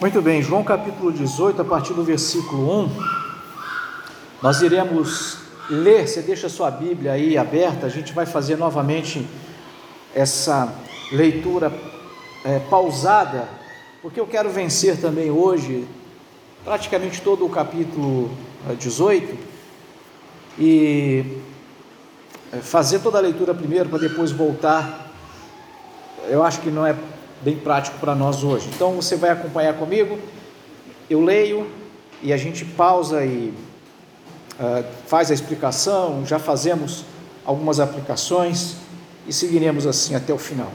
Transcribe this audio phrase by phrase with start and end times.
[0.00, 2.90] Muito bem, João capítulo 18, a partir do versículo 1,
[4.40, 9.26] nós iremos ler, você deixa a sua Bíblia aí aberta, a gente vai fazer novamente
[10.14, 10.72] essa
[11.10, 11.72] leitura
[12.44, 13.48] é, pausada,
[14.00, 15.84] porque eu quero vencer também hoje
[16.64, 18.30] praticamente todo o capítulo
[18.78, 19.36] 18
[20.60, 21.40] e
[22.52, 25.10] é, fazer toda a leitura primeiro para depois voltar,
[26.28, 26.94] eu acho que não é
[27.42, 28.68] bem prático para nós hoje.
[28.74, 30.18] Então você vai acompanhar comigo,
[31.08, 31.70] eu leio
[32.22, 33.52] e a gente pausa e
[34.58, 37.04] uh, faz a explicação, já fazemos
[37.44, 38.76] algumas aplicações
[39.26, 40.70] e seguiremos assim até o final.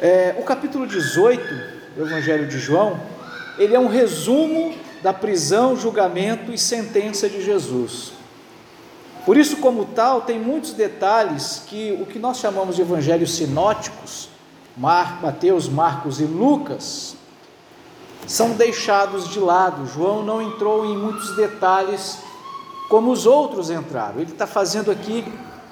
[0.00, 1.42] É, o capítulo 18
[1.94, 2.98] do Evangelho de João,
[3.58, 8.12] ele é um resumo da prisão, julgamento e sentença de Jesus.
[9.26, 14.29] Por isso, como tal, tem muitos detalhes que o que nós chamamos de evangelhos sinóticos
[14.76, 17.16] Mar, Mateus, Marcos e Lucas,
[18.26, 19.86] são deixados de lado.
[19.86, 22.18] João não entrou em muitos detalhes
[22.88, 24.20] como os outros entraram.
[24.20, 25.24] Ele está fazendo aqui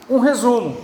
[0.09, 0.77] um resumo.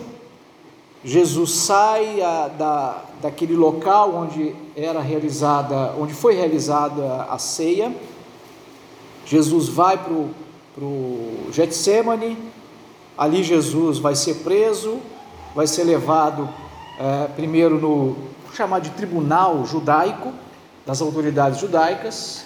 [1.04, 7.94] Jesus sai a, da, daquele local onde era realizada, onde foi realizada a ceia.
[9.26, 10.12] Jesus vai para
[10.84, 12.38] o Getsemane.
[13.16, 14.98] Ali Jesus vai ser preso,
[15.54, 16.48] vai ser levado
[16.98, 18.16] é, primeiro no
[18.52, 20.32] chamado de tribunal judaico,
[20.86, 22.44] das autoridades judaicas.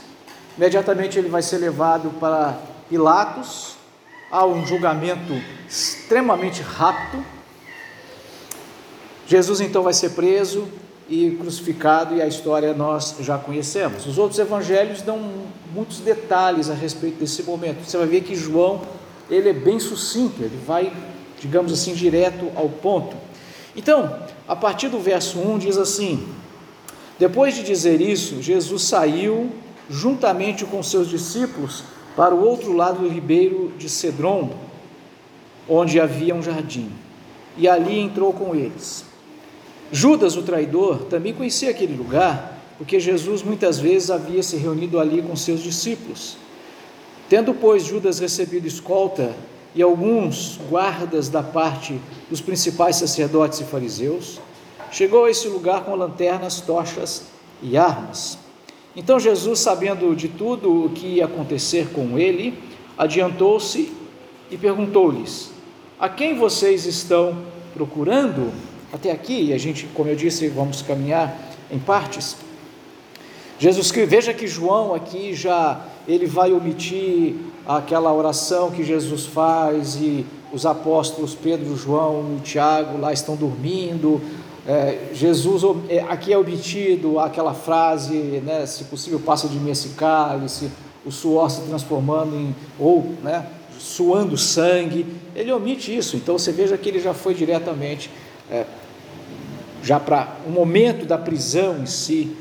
[0.57, 3.77] Imediatamente ele vai ser levado para Pilatos,
[4.31, 5.35] há um julgamento
[5.69, 7.25] extremamente rápido.
[9.27, 10.67] Jesus então vai ser preso
[11.09, 14.07] e crucificado, e a história nós já conhecemos.
[14.07, 15.19] Os outros evangelhos dão
[15.75, 17.85] muitos detalhes a respeito desse momento.
[17.85, 18.83] Você vai ver que João
[19.31, 20.93] ele é bem sucinto, ele vai,
[21.39, 23.17] digamos assim, direto ao ponto.
[23.79, 26.27] Então, a partir do verso 1 diz assim:
[27.17, 29.53] Depois de dizer isso, Jesus saiu
[29.89, 31.85] juntamente com seus discípulos
[32.17, 34.51] para o outro lado do ribeiro de Cedron,
[35.69, 36.91] onde havia um jardim,
[37.57, 39.05] e ali entrou com eles.
[39.93, 45.23] Judas, o traidor, também conhecia aquele lugar, porque Jesus muitas vezes havia se reunido ali
[45.23, 46.37] com seus discípulos.
[47.29, 49.37] Tendo, pois, Judas recebido escolta
[49.75, 54.41] e alguns guardas da parte dos principais sacerdotes e fariseus,
[54.91, 57.27] chegou a esse lugar com lanternas, tochas
[57.63, 58.39] e armas.
[58.97, 62.59] Então Jesus, sabendo de tudo o que ia acontecer com ele,
[62.97, 63.93] adiantou-se
[64.51, 65.51] e perguntou-lhes:
[65.99, 67.39] A quem vocês estão
[67.75, 68.53] procurando?
[68.93, 71.39] Até aqui, a gente, como eu disse, vamos caminhar
[71.71, 72.37] em partes.
[73.59, 77.37] Jesus, veja que João aqui já ele vai omitir
[77.67, 84.19] aquela oração que Jesus faz e os apóstolos Pedro, João e Tiago lá estão dormindo.
[84.67, 88.15] É, Jesus, é, aqui é obtido aquela frase,
[88.45, 90.71] né, se possível, passa de mim esse cálice,
[91.05, 93.47] o suor se transformando em, ou, né,
[93.79, 95.07] suando sangue.
[95.37, 98.11] Ele omite isso, então você veja que ele já foi diretamente,
[98.51, 98.65] é,
[99.83, 102.35] já para o momento da prisão em si.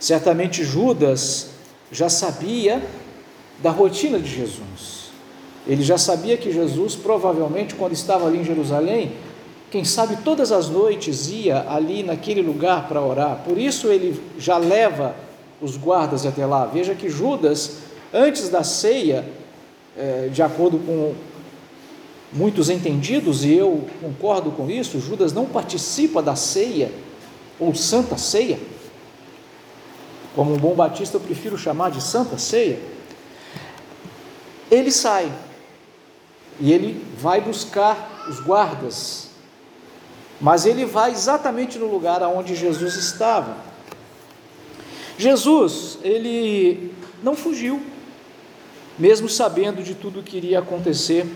[0.00, 1.50] Certamente Judas
[1.90, 2.82] já sabia
[3.62, 5.04] da rotina de Jesus.
[5.66, 9.12] Ele já sabia que Jesus, provavelmente, quando estava ali em Jerusalém,
[9.70, 13.40] quem sabe todas as noites ia ali naquele lugar para orar.
[13.44, 15.16] Por isso ele já leva
[15.60, 16.66] os guardas até lá.
[16.66, 17.78] Veja que Judas,
[18.12, 19.24] antes da ceia,
[19.96, 21.14] é, de acordo com
[22.32, 26.92] muitos entendidos, e eu concordo com isso, Judas não participa da ceia,
[27.58, 28.58] ou santa ceia.
[30.34, 32.78] Como um bom batista, eu prefiro chamar de santa ceia
[34.70, 35.30] ele sai
[36.60, 39.30] e ele vai buscar os guardas,
[40.40, 43.56] mas ele vai exatamente no lugar aonde Jesus estava.
[45.16, 46.92] Jesus, ele
[47.22, 47.80] não fugiu,
[48.98, 51.26] mesmo sabendo de tudo que iria acontecer.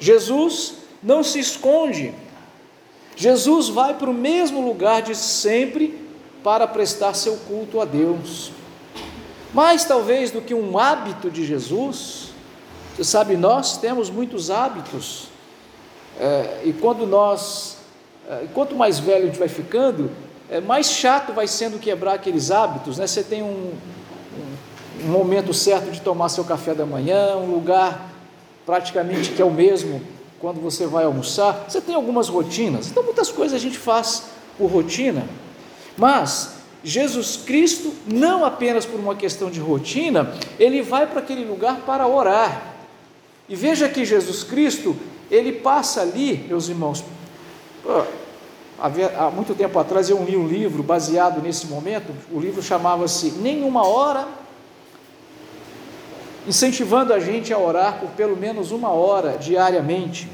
[0.00, 2.12] Jesus não se esconde.
[3.16, 6.00] Jesus vai para o mesmo lugar de sempre
[6.42, 8.50] para prestar seu culto a Deus.
[9.54, 12.21] Mais talvez do que um hábito de Jesus,
[12.94, 15.28] você sabe, nós temos muitos hábitos,
[16.20, 17.78] é, e quando nós,
[18.28, 20.10] é, quanto mais velho a gente vai ficando,
[20.50, 23.06] é, mais chato vai sendo quebrar aqueles hábitos, né?
[23.06, 28.10] Você tem um, um, um momento certo de tomar seu café da manhã, um lugar
[28.66, 30.02] praticamente que é o mesmo
[30.38, 31.64] quando você vai almoçar.
[31.68, 34.24] Você tem algumas rotinas, então muitas coisas a gente faz
[34.58, 35.24] por rotina,
[35.96, 41.80] mas Jesus Cristo, não apenas por uma questão de rotina, ele vai para aquele lugar
[41.86, 42.71] para orar.
[43.48, 44.96] E veja que Jesus Cristo,
[45.30, 47.04] ele passa ali, meus irmãos,
[48.78, 53.86] há muito tempo atrás eu li um livro baseado nesse momento, o livro chamava-se Nenhuma
[53.86, 54.26] Hora,
[56.46, 60.28] incentivando a gente a orar por pelo menos uma hora diariamente.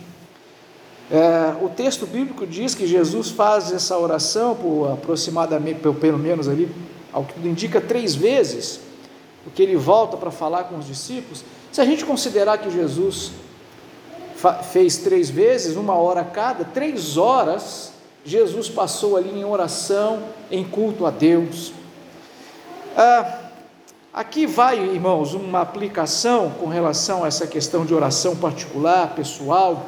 [1.11, 6.70] É, o texto bíblico diz que Jesus faz essa oração por aproximadamente, pelo menos ali,
[7.12, 8.81] ao que indica, três vezes,
[9.43, 11.44] porque ele volta para falar com os discípulos.
[11.78, 13.30] Se a gente considerar que Jesus
[14.72, 17.92] fez três vezes, uma hora cada, três horas,
[18.25, 21.72] Jesus passou ali em oração, em culto a Deus.
[22.96, 23.50] Ah,
[24.12, 29.86] aqui vai, irmãos, uma aplicação com relação a essa questão de oração particular, pessoal,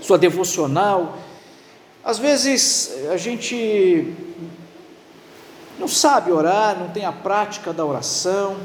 [0.00, 1.16] sua devocional.
[2.04, 4.14] Às vezes a gente
[5.80, 8.56] não sabe orar, não tem a prática da oração,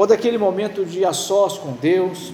[0.00, 2.32] ou daquele momento de a sós com Deus.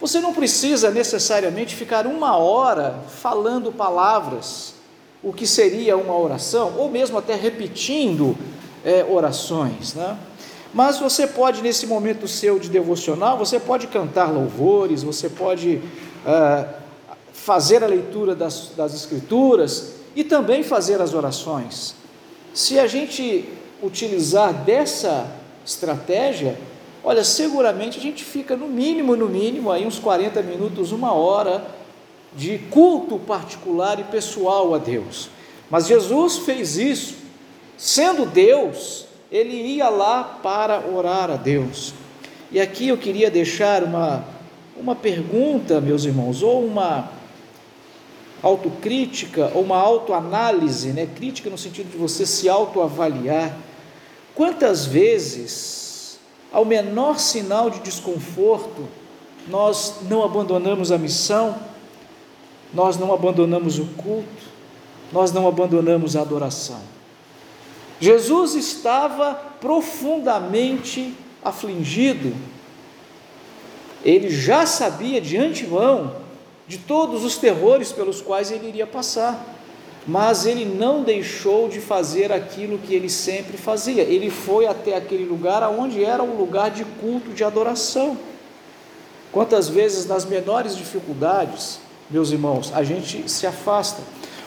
[0.00, 4.74] Você não precisa necessariamente ficar uma hora falando palavras
[5.22, 8.36] o que seria uma oração, ou mesmo até repetindo
[8.84, 10.18] é, orações, né?
[10.74, 15.80] Mas você pode, nesse momento seu de devocional, você pode cantar louvores, você pode
[16.26, 16.66] ah,
[17.32, 21.94] fazer a leitura das, das Escrituras e também fazer as orações.
[22.52, 23.48] Se a gente
[23.80, 25.28] utilizar dessa
[25.64, 26.58] estratégia,
[27.04, 31.66] olha, seguramente a gente fica no mínimo, no mínimo, aí uns 40 minutos, uma hora
[32.34, 35.28] de culto particular e pessoal a Deus.
[35.70, 37.14] Mas Jesus fez isso,
[37.76, 41.92] sendo Deus, ele ia lá para orar a Deus.
[42.50, 44.24] E aqui eu queria deixar uma,
[44.76, 47.10] uma pergunta, meus irmãos, ou uma
[48.42, 51.08] autocrítica, ou uma autoanálise, né?
[51.16, 53.56] crítica no sentido de você se autoavaliar.
[54.34, 55.83] Quantas vezes,
[56.54, 58.88] ao menor sinal de desconforto,
[59.46, 61.54] nós não abandonamos a missão?
[62.74, 64.52] nós não abandonamos o culto,
[65.12, 66.80] nós não abandonamos a adoração.
[68.00, 72.34] Jesus estava profundamente afligido,
[74.04, 76.16] ele já sabia de antemão
[76.66, 79.53] de todos os terrores pelos quais ele iria passar,
[80.06, 85.24] mas ele não deixou de fazer aquilo que ele sempre fazia, ele foi até aquele
[85.24, 88.16] lugar onde era um lugar de culto, de adoração.
[89.32, 91.80] Quantas vezes nas menores dificuldades,
[92.10, 94.02] meus irmãos, a gente se afasta.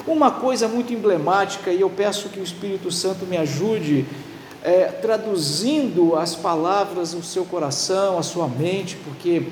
[0.05, 4.05] Uma coisa muito emblemática, e eu peço que o Espírito Santo me ajude,
[4.63, 9.43] é, traduzindo as palavras no seu coração, a sua mente, porque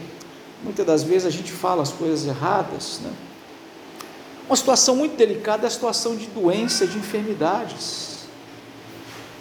[0.63, 3.01] muitas das vezes a gente fala as coisas erradas.
[3.03, 3.11] Né?
[4.47, 8.25] Uma situação muito delicada é a situação de doença, de enfermidades.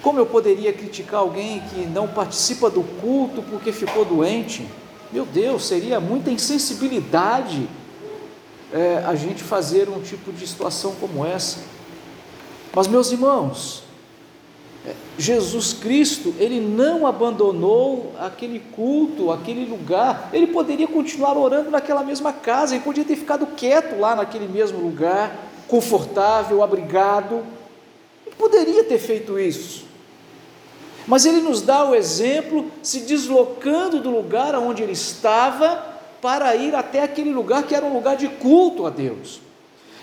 [0.01, 4.67] Como eu poderia criticar alguém que não participa do culto porque ficou doente?
[5.13, 7.69] Meu Deus, seria muita insensibilidade
[8.73, 11.59] é, a gente fazer um tipo de situação como essa.
[12.75, 13.84] Mas, meus irmãos,
[15.19, 22.33] Jesus Cristo, ele não abandonou aquele culto, aquele lugar, ele poderia continuar orando naquela mesma
[22.33, 25.35] casa, ele podia ter ficado quieto lá naquele mesmo lugar,
[25.67, 27.43] confortável, abrigado,
[28.27, 29.85] ele poderia ter feito isso,
[31.07, 36.75] mas ele nos dá o exemplo se deslocando do lugar onde ele estava para ir
[36.75, 39.41] até aquele lugar que era um lugar de culto a Deus.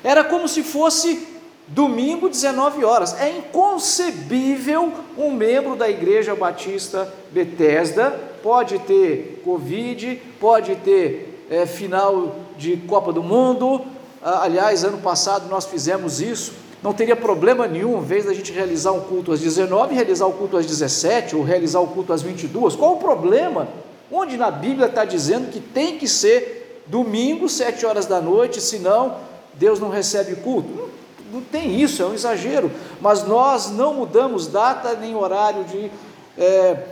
[0.03, 1.30] Era como se fosse
[1.73, 3.19] domingo, 19 horas.
[3.19, 8.11] É inconcebível um membro da Igreja Batista Bethesda,
[8.43, 13.81] pode ter Covid, pode ter é, final de Copa do Mundo.
[14.21, 16.53] Ah, aliás, ano passado nós fizemos isso.
[16.83, 20.33] Não teria problema nenhum, em vez da gente realizar um culto às 19, realizar o
[20.33, 22.75] culto às 17 ou realizar o culto às 22.
[22.75, 23.67] Qual o problema?
[24.11, 29.17] Onde na Bíblia está dizendo que tem que ser domingo, sete horas da noite, senão
[29.53, 30.69] Deus não recebe culto?
[30.69, 30.90] Não,
[31.31, 32.71] não tem isso, é um exagero.
[32.99, 35.91] Mas nós não mudamos data nem horário de,
[36.37, 36.87] é,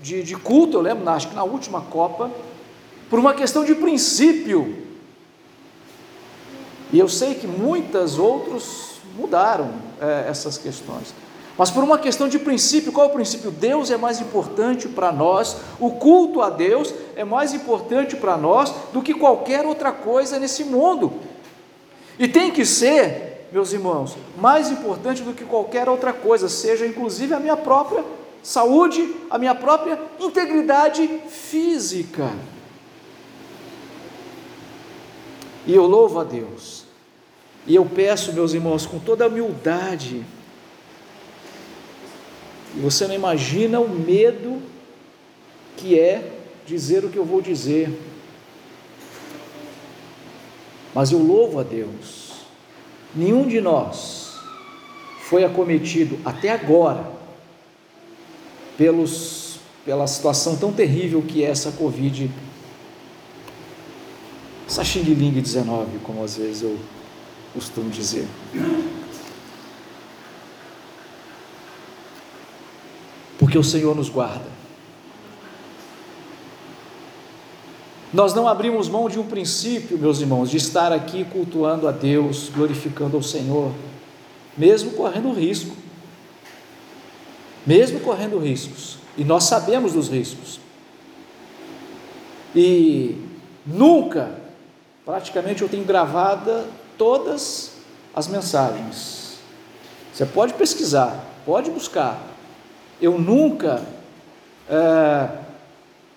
[0.00, 2.30] de, de culto, eu lembro, acho que na última Copa,
[3.08, 4.82] por uma questão de princípio.
[6.92, 9.70] E eu sei que muitos outros mudaram
[10.00, 11.14] é, essas questões.
[11.56, 13.50] Mas por uma questão de princípio, qual é o princípio?
[13.50, 18.74] Deus é mais importante para nós, o culto a Deus é mais importante para nós
[18.92, 21.12] do que qualquer outra coisa nesse mundo.
[22.18, 27.32] E tem que ser, meus irmãos, mais importante do que qualquer outra coisa, seja inclusive
[27.34, 28.04] a minha própria
[28.42, 32.32] saúde, a minha própria integridade física.
[35.64, 36.84] E eu louvo a Deus.
[37.64, 40.24] E eu peço, meus irmãos, com toda a humildade,
[42.74, 44.60] e você não imagina o medo
[45.76, 46.28] que é
[46.66, 47.88] dizer o que eu vou dizer.
[50.92, 52.23] Mas eu louvo a Deus.
[53.14, 54.34] Nenhum de nós
[55.22, 57.12] foi acometido até agora
[58.76, 62.30] pelos, pela situação tão terrível que é essa Covid,
[64.66, 66.78] essa Xing Ling 19, como às vezes eu
[67.52, 68.26] costumo dizer.
[73.38, 74.63] Porque o Senhor nos guarda.
[78.14, 82.48] Nós não abrimos mão de um princípio, meus irmãos, de estar aqui cultuando a Deus,
[82.48, 83.72] glorificando ao Senhor,
[84.56, 85.74] mesmo correndo risco.
[87.66, 88.98] Mesmo correndo riscos.
[89.18, 90.60] E nós sabemos dos riscos.
[92.54, 93.16] E
[93.66, 94.30] nunca,
[95.04, 97.72] praticamente eu tenho gravada todas
[98.14, 99.38] as mensagens.
[100.12, 102.22] Você pode pesquisar, pode buscar.
[103.02, 103.82] Eu nunca
[104.70, 105.43] é,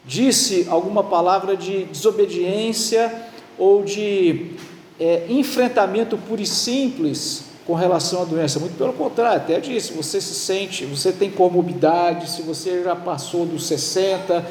[0.08, 3.14] disse alguma palavra de desobediência
[3.58, 4.52] ou de
[4.98, 8.58] é, enfrentamento puro e simples com relação à doença.
[8.60, 13.46] Muito pelo contrário, até disse: você se sente, você tem comorbidade, se você já passou
[13.46, 14.46] dos 60,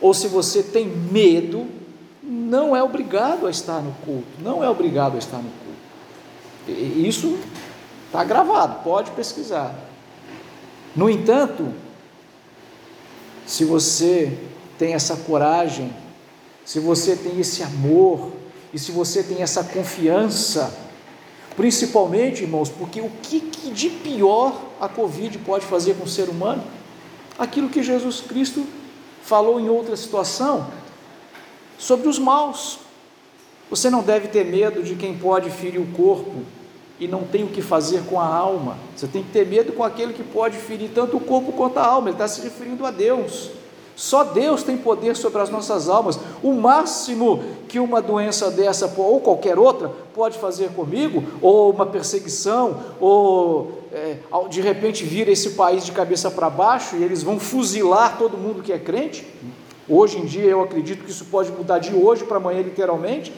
[0.00, 1.66] ou se você tem medo,
[2.22, 6.80] não é obrigado a estar no culto, não é obrigado a estar no culto.
[6.96, 7.36] Isso
[8.06, 9.74] está gravado, pode pesquisar.
[10.94, 11.72] No entanto,
[13.46, 14.38] se você
[14.78, 15.92] tem essa coragem,
[16.64, 18.32] se você tem esse amor
[18.72, 20.72] e se você tem essa confiança,
[21.56, 26.28] principalmente, irmãos, porque o que, que de pior a Covid pode fazer com o ser
[26.28, 26.62] humano?
[27.38, 28.64] Aquilo que Jesus Cristo
[29.22, 30.68] falou em outra situação
[31.78, 32.78] sobre os maus.
[33.70, 36.42] Você não deve ter medo de quem pode ferir o corpo
[37.00, 38.78] e não tem o que fazer com a alma.
[38.94, 41.86] Você tem que ter medo com aquele que pode ferir tanto o corpo quanto a
[41.86, 42.08] alma.
[42.08, 43.50] Ele está se referindo a Deus.
[43.94, 46.18] Só Deus tem poder sobre as nossas almas.
[46.42, 52.78] O máximo que uma doença dessa ou qualquer outra pode fazer comigo, ou uma perseguição,
[53.00, 54.16] ou é,
[54.48, 58.62] de repente vir esse país de cabeça para baixo e eles vão fuzilar todo mundo
[58.62, 59.26] que é crente.
[59.88, 63.32] Hoje em dia eu acredito que isso pode mudar de hoje para amanhã, literalmente.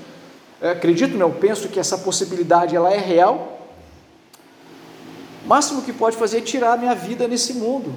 [0.61, 3.59] É, acredito, não, eu penso que essa possibilidade ela é real.
[5.45, 7.93] O máximo que pode fazer é tirar a minha vida nesse mundo.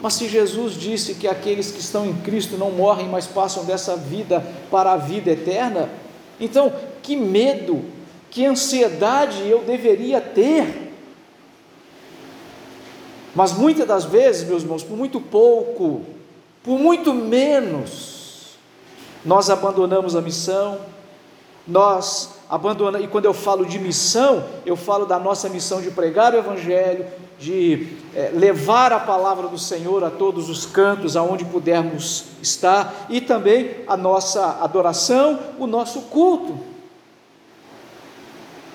[0.00, 3.96] Mas se Jesus disse que aqueles que estão em Cristo não morrem, mas passam dessa
[3.96, 5.90] vida para a vida eterna,
[6.40, 7.84] então que medo,
[8.30, 10.90] que ansiedade eu deveria ter?
[13.34, 16.02] Mas muitas das vezes, meus irmãos, por muito pouco,
[16.62, 18.56] por muito menos,
[19.24, 20.78] nós abandonamos a missão,
[21.66, 26.34] nós abandonamos, e quando eu falo de missão, eu falo da nossa missão de pregar
[26.34, 27.06] o Evangelho,
[27.40, 33.20] de é, levar a palavra do Senhor a todos os cantos aonde pudermos estar e
[33.20, 36.58] também a nossa adoração, o nosso culto.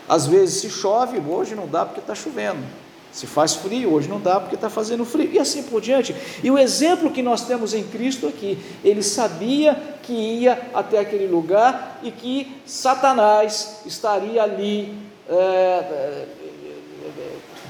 [0.10, 2.64] Às vezes se chove, hoje não dá porque está chovendo.
[3.12, 6.14] Se faz frio, hoje não dá porque está fazendo frio, e assim por diante.
[6.44, 11.28] E o exemplo que nós temos em Cristo aqui, ele sabia que ia até aquele
[11.28, 14.94] lugar e que Satanás estaria ali.
[15.30, 16.26] É,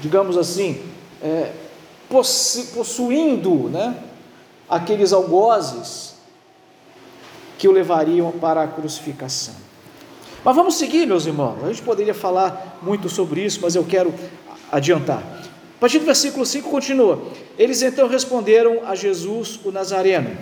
[0.00, 0.82] digamos assim,
[1.22, 1.52] é,
[2.74, 3.96] possuindo né,
[4.68, 6.14] aqueles algozes
[7.58, 9.54] que o levariam para a crucificação.
[10.44, 11.56] Mas vamos seguir, meus irmãos.
[11.64, 14.14] A gente poderia falar muito sobre isso, mas eu quero
[14.70, 15.22] adiantar.
[15.76, 17.20] A partir do versículo 5 continua:
[17.58, 20.36] Eles então responderam a Jesus o Nazareno.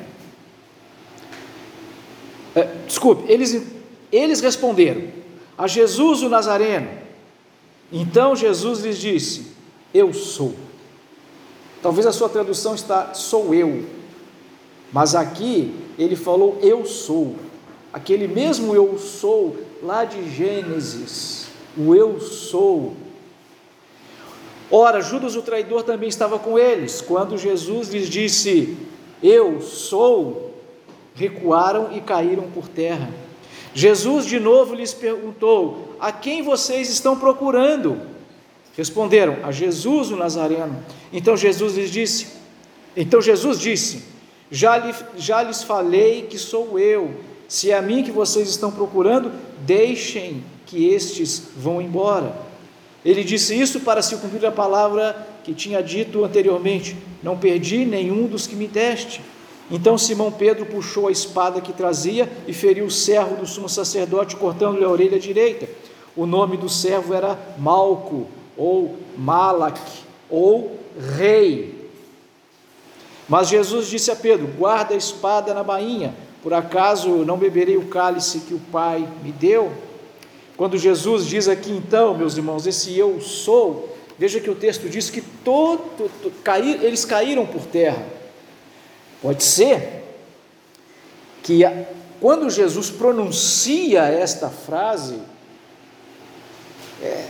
[2.54, 3.62] É, desculpe, eles,
[4.12, 5.02] eles responderam
[5.56, 7.03] a Jesus o Nazareno.
[7.96, 9.52] Então Jesus lhes disse:
[9.94, 10.52] Eu sou.
[11.80, 13.84] Talvez a sua tradução está sou eu.
[14.92, 17.36] Mas aqui ele falou eu sou.
[17.92, 21.46] Aquele mesmo eu sou lá de Gênesis.
[21.76, 22.96] O eu sou.
[24.68, 27.00] Ora, Judas o traidor também estava com eles.
[27.00, 28.76] Quando Jesus lhes disse:
[29.22, 30.52] Eu sou,
[31.14, 33.08] recuaram e caíram por terra.
[33.72, 37.98] Jesus de novo lhes perguntou: A quem vocês estão procurando?
[38.76, 40.76] Responderam: A Jesus o Nazareno.
[41.10, 42.26] Então Jesus lhes disse:
[42.94, 44.02] Então Jesus disse:
[44.50, 47.10] já, lhe, já lhes falei que sou eu.
[47.48, 52.36] Se é a mim que vocês estão procurando, deixem que estes vão embora.
[53.02, 58.26] Ele disse isso para se cumprir a palavra que tinha dito anteriormente: Não perdi nenhum
[58.26, 59.22] dos que me deste.
[59.70, 64.36] Então Simão Pedro puxou a espada que trazia e feriu o servo do sumo sacerdote,
[64.36, 65.66] cortando-lhe a orelha direita.
[66.16, 69.80] O nome do servo era Malco, ou Malak,
[70.30, 70.78] ou
[71.16, 71.90] Rei.
[73.28, 77.88] Mas Jesus disse a Pedro: Guarda a espada na bainha, por acaso não beberei o
[77.88, 79.72] cálice que o Pai me deu?
[80.56, 85.10] Quando Jesus diz aqui então, meus irmãos, esse eu sou, veja que o texto diz
[85.10, 86.08] que todo,
[86.44, 88.06] cair, eles caíram por terra.
[89.20, 90.04] Pode ser
[91.42, 91.62] que
[92.20, 95.18] quando Jesus pronuncia esta frase,
[97.04, 97.28] é,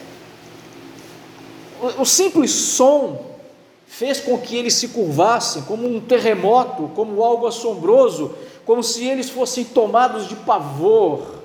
[1.99, 3.35] o, simples som
[3.87, 9.29] fez com que eles se curvassem, como um terremoto, como algo assombroso, como se eles
[9.29, 11.43] fossem tomados de pavor.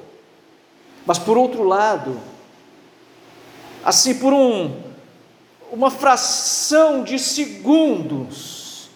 [1.05, 2.19] Mas por outro lado,
[3.83, 4.89] assim por um
[5.71, 8.89] uma fração de segundos,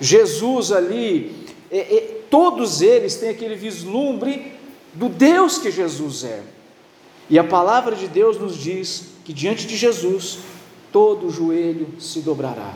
[0.00, 2.00] Jesus ali, é, é,
[2.30, 4.54] todos eles têm aquele vislumbre
[4.94, 6.42] do Deus que Jesus é.
[7.30, 10.40] E a palavra de Deus nos diz que diante de Jesus
[10.92, 12.74] todo joelho se dobrará.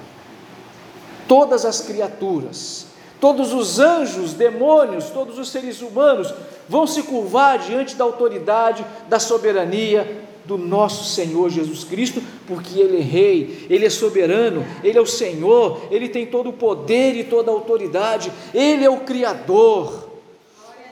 [1.27, 2.87] Todas as criaturas,
[3.21, 6.33] todos os anjos, demônios, todos os seres humanos
[6.69, 12.99] vão se curvar diante da autoridade, da soberania do nosso Senhor Jesus Cristo, porque Ele
[12.99, 17.25] é Rei, Ele é soberano, Ele é o Senhor, Ele tem todo o poder e
[17.25, 20.13] toda a autoridade, Ele é o Criador.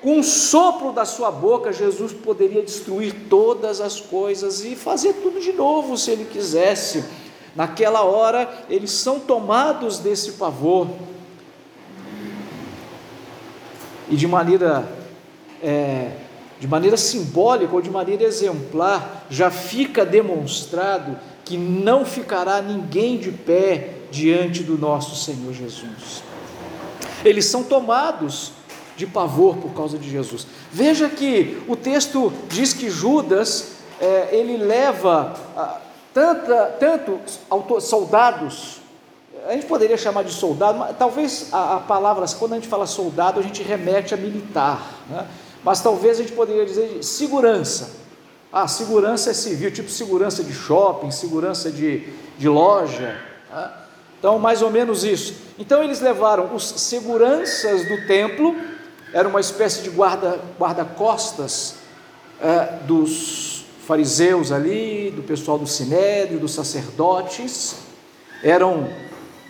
[0.02, 5.40] Com um sopro da sua boca, Jesus poderia destruir todas as coisas e fazer tudo
[5.40, 7.04] de novo se ele quisesse.
[7.54, 10.88] Naquela hora, eles são tomados desse pavor.
[14.10, 14.92] E de maneira,
[15.62, 16.16] é,
[16.58, 23.30] de maneira simbólica ou de maneira exemplar, já fica demonstrado que não ficará ninguém de
[23.30, 26.24] pé diante do nosso Senhor Jesus.
[27.24, 28.50] Eles são tomados
[28.96, 30.46] de pavor por causa de Jesus.
[30.70, 35.80] Veja que o texto diz que Judas é, ele leva ah,
[36.12, 37.20] tanta, tanto
[37.80, 38.80] soldados,
[39.46, 42.86] a gente poderia chamar de soldado, mas talvez a, a, palavra, quando a gente fala
[42.86, 45.26] soldado, a gente remete a militar, né?
[45.64, 48.02] mas talvez a gente poderia dizer de segurança.
[48.52, 52.06] Ah, segurança é civil, tipo segurança de shopping, segurança de,
[52.38, 53.18] de loja.
[53.50, 53.70] Né?
[54.18, 55.34] Então, mais ou menos isso.
[55.58, 58.54] Então, eles levaram os seguranças do templo
[59.12, 61.74] era uma espécie de guarda, guarda-costas
[62.40, 67.76] é, dos fariseus ali, do pessoal do sinédrio, dos sacerdotes.
[68.42, 68.88] Eram,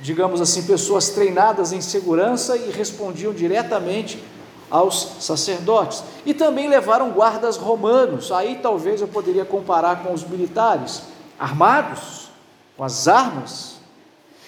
[0.01, 4.23] digamos assim, pessoas treinadas em segurança e respondiam diretamente
[4.71, 6.03] aos sacerdotes.
[6.27, 8.33] E também levaram guardas romanos.
[8.33, 11.03] Aí talvez eu poderia comparar com os militares,
[11.39, 12.31] armados,
[12.77, 13.77] com as armas.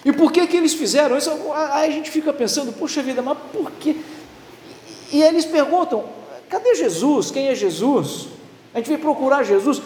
[0.03, 1.31] E por que que eles fizeram isso?
[1.71, 4.03] Aí a gente fica pensando, poxa vida, mas por que?
[5.11, 6.03] E eles perguntam:
[6.49, 7.31] cadê Jesus?
[7.31, 8.27] Quem é Jesus?
[8.73, 9.81] A gente veio procurar Jesus,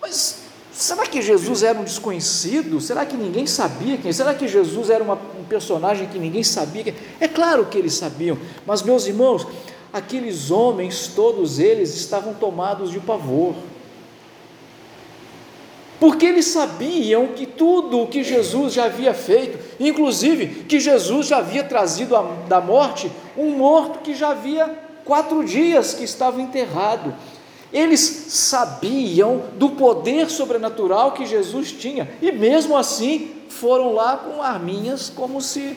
[0.00, 0.42] mas
[0.72, 2.80] será que Jesus era um desconhecido?
[2.80, 4.12] Será que ninguém sabia quem?
[4.12, 6.84] Será que Jesus era uma, um personagem que ninguém sabia?
[6.84, 6.94] Quem?
[7.18, 9.46] É claro que eles sabiam, mas meus irmãos,
[9.92, 13.54] aqueles homens, todos eles estavam tomados de pavor
[16.00, 21.38] porque eles sabiam que tudo o que Jesus já havia feito, inclusive que Jesus já
[21.38, 24.68] havia trazido a, da morte um morto que já havia
[25.04, 27.14] quatro dias que estava enterrado.
[27.72, 35.10] Eles sabiam do poder sobrenatural que Jesus tinha, e mesmo assim foram lá com arminhas,
[35.14, 35.76] como se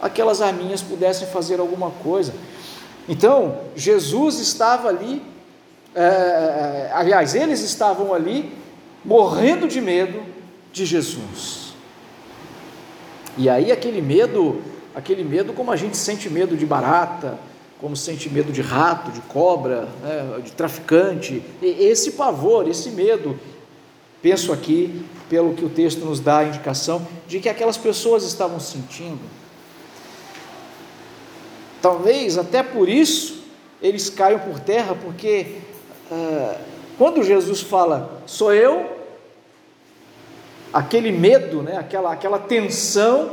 [0.00, 2.32] aquelas arminhas pudessem fazer alguma coisa.
[3.08, 5.22] Então, Jesus estava ali,
[5.94, 8.52] é, aliás, eles estavam ali
[9.08, 10.22] morrendo de medo
[10.70, 11.72] de Jesus.
[13.38, 14.60] E aí aquele medo,
[14.94, 17.38] aquele medo como a gente sente medo de barata,
[17.80, 23.40] como sente medo de rato, de cobra, né, de traficante, esse pavor, esse medo,
[24.20, 28.60] penso aqui, pelo que o texto nos dá a indicação, de que aquelas pessoas estavam
[28.60, 29.20] sentindo.
[31.80, 33.42] Talvez até por isso
[33.80, 35.60] eles caiam por terra, porque
[36.10, 36.58] uh,
[36.98, 38.97] quando Jesus fala, sou eu,
[40.72, 43.30] aquele medo, né, aquela, aquela tensão,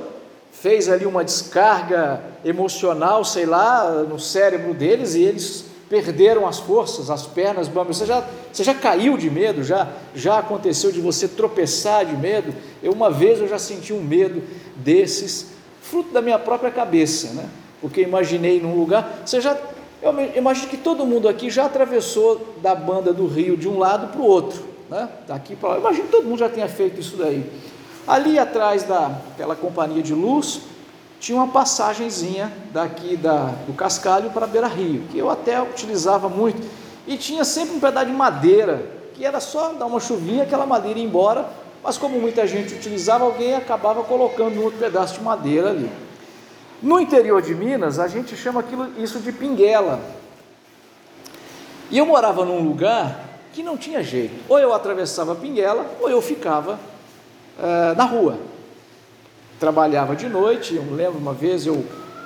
[0.52, 7.10] fez ali uma descarga emocional, sei lá, no cérebro deles e eles perderam as forças,
[7.10, 12.06] as pernas, você já, você já caiu de medo, já, já aconteceu de você tropeçar
[12.06, 12.54] de medo?
[12.82, 14.42] Eu uma vez eu já senti um medo
[14.78, 15.48] desses,
[15.82, 17.48] fruto da minha própria cabeça, né?
[17.80, 19.56] porque imaginei num lugar, você já
[20.02, 24.08] eu imagino que todo mundo aqui já atravessou da banda do rio de um lado
[24.08, 25.10] para o outro, né?
[25.28, 25.78] daqui para lá.
[25.80, 27.50] Imagino que todo mundo já tenha feito isso daí.
[28.08, 30.62] Ali atrás daquela companhia de luz,
[31.20, 36.62] tinha uma passagenzinha daqui da, do Cascalho para Beira Rio, que eu até utilizava muito.
[37.08, 41.00] E tinha sempre um pedaço de madeira, que era só dar uma chuvinha, aquela madeira
[41.00, 41.50] ia embora,
[41.84, 45.90] mas como muita gente utilizava, alguém acabava colocando um outro pedaço de madeira ali.
[46.82, 50.00] No interior de Minas, a gente chama aquilo, isso de pinguela.
[51.90, 53.25] E eu morava num lugar
[53.56, 54.36] que não tinha jeito.
[54.50, 56.74] Ou eu atravessava a pinguela, ou eu ficava
[57.58, 58.38] uh, na rua.
[59.58, 61.84] Trabalhava de noite, eu lembro uma vez, eu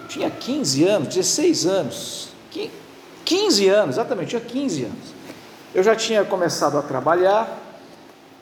[0.07, 2.29] tinha 15 anos, 16 anos,
[3.23, 5.19] 15 anos, exatamente, tinha 15 anos.
[5.73, 7.47] Eu já tinha começado a trabalhar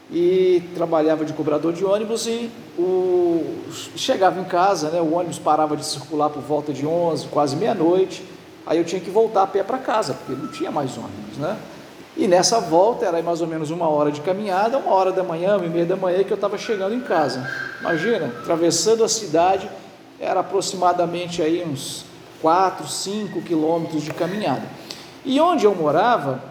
[0.10, 3.66] e trabalhava de cobrador de ônibus e o,
[3.98, 8.24] chegava em casa, né, o ônibus parava de circular por volta de 11, quase meia-noite,
[8.66, 11.58] aí eu tinha que voltar a pé para casa, porque não tinha mais ônibus, né?
[12.18, 15.56] E nessa volta era mais ou menos uma hora de caminhada, uma hora da manhã,
[15.56, 17.48] uma e meia da manhã que eu estava chegando em casa.
[17.80, 19.70] Imagina, atravessando a cidade,
[20.20, 22.06] era aproximadamente aí uns
[22.42, 24.64] 4, 5 quilômetros de caminhada.
[25.24, 26.42] E onde eu morava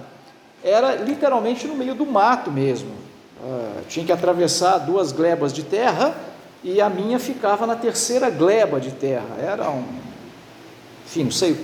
[0.62, 2.90] era literalmente no meio do mato mesmo.
[3.42, 6.14] Uh, tinha que atravessar duas glebas de terra
[6.62, 9.37] e a minha ficava na terceira gleba de terra.
[9.40, 9.85] Era um
[11.06, 11.56] enfim, não sei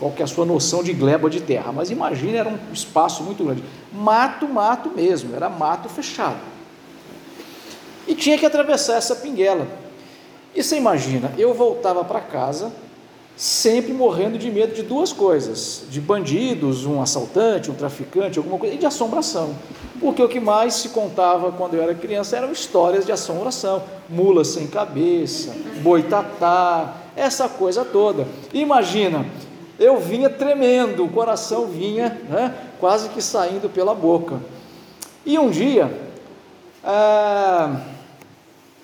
[0.00, 3.22] qual que é a sua noção de gleba de terra, mas imagine, era um espaço
[3.22, 3.62] muito grande.
[3.92, 6.40] Mato, mato mesmo, era mato fechado.
[8.06, 9.68] E tinha que atravessar essa pinguela.
[10.52, 12.72] E você imagina, eu voltava para casa
[13.36, 18.74] sempre morrendo de medo de duas coisas: de bandidos, um assaltante, um traficante, alguma coisa,
[18.74, 19.54] e de assombração.
[20.00, 24.44] Porque o que mais se contava quando eu era criança eram histórias de assombração: mula
[24.44, 28.26] sem cabeça, boitatá, essa coisa toda.
[28.52, 29.26] Imagina,
[29.78, 34.40] eu vinha tremendo, o coração vinha né, quase que saindo pela boca.
[35.24, 35.92] E um dia,
[36.82, 37.80] ah,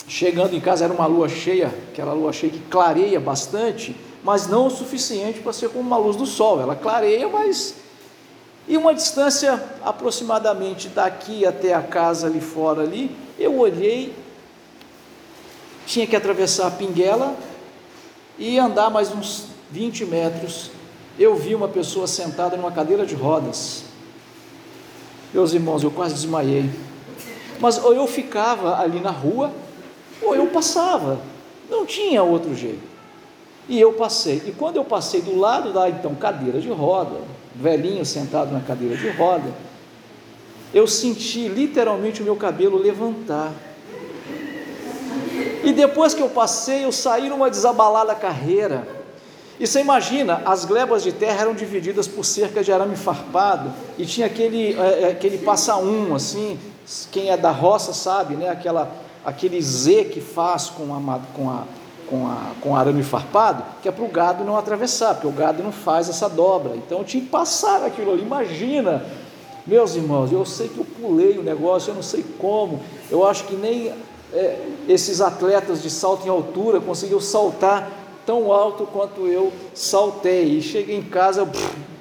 [0.07, 4.67] chegando em casa, era uma lua cheia, aquela lua cheia que clareia bastante, mas não
[4.67, 6.61] o suficiente para ser como uma luz do sol.
[6.61, 7.75] Ela clareia, mas.
[8.69, 14.13] E uma distância aproximadamente daqui até a casa ali fora ali, eu olhei,
[15.87, 17.35] tinha que atravessar a pinguela,
[18.39, 20.71] e andar mais uns 20 metros,
[21.19, 23.85] eu vi uma pessoa sentada numa cadeira de rodas.
[25.33, 26.71] Meus irmãos, eu quase desmaiei.
[27.59, 29.51] Mas ou eu ficava ali na rua,
[30.23, 31.19] ou eu passava.
[31.71, 32.97] Não tinha outro jeito.
[33.69, 34.43] E eu passei.
[34.47, 37.17] E quando eu passei do lado da então cadeira de roda,
[37.55, 39.53] velhinho sentado na cadeira de roda,
[40.73, 43.53] eu senti literalmente o meu cabelo levantar.
[45.67, 48.87] E depois que eu passei, eu saí numa desabalada carreira.
[49.59, 54.07] E você imagina, as glebas de terra eram divididas por cerca de arame farpado e
[54.07, 56.57] tinha aquele, é, é aquele passa-um, assim,
[57.11, 58.49] quem é da roça sabe, né?
[58.49, 58.89] Aquela,
[59.25, 61.65] aquele Z que faz com, a, com, a,
[62.09, 65.65] com, a, com arame farpado, que é para o gado não atravessar, porque o gado
[65.65, 66.77] não faz essa dobra.
[66.77, 68.23] Então eu tinha que passar aquilo ali.
[68.23, 69.05] Imagina,
[69.67, 73.43] meus irmãos, eu sei que eu pulei o negócio, eu não sei como, eu acho
[73.47, 73.93] que nem
[74.37, 77.91] é, esses atletas de salto em altura conseguiu saltar
[78.27, 80.59] tão alto quanto eu saltei.
[80.59, 81.49] E cheguei em casa, eu,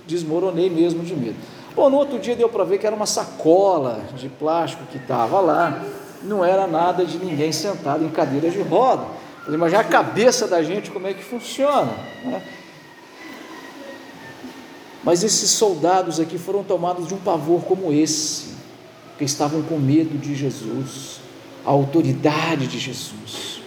[0.06, 1.38] desmoronei mesmo de medo.
[1.74, 5.39] Bom, no outro dia deu para ver que era uma sacola de plástico que estava
[5.39, 5.82] lá,
[6.24, 9.06] não era nada de ninguém sentado em cadeira de roda.
[9.48, 11.91] Imagina a cabeça da gente como é que funciona.
[12.24, 12.41] Né?
[15.04, 18.56] Mas esses soldados aqui foram tomados de um pavor como esse,
[19.10, 21.24] porque estavam com medo de Jesus
[21.65, 23.62] a autoridade de Jesus.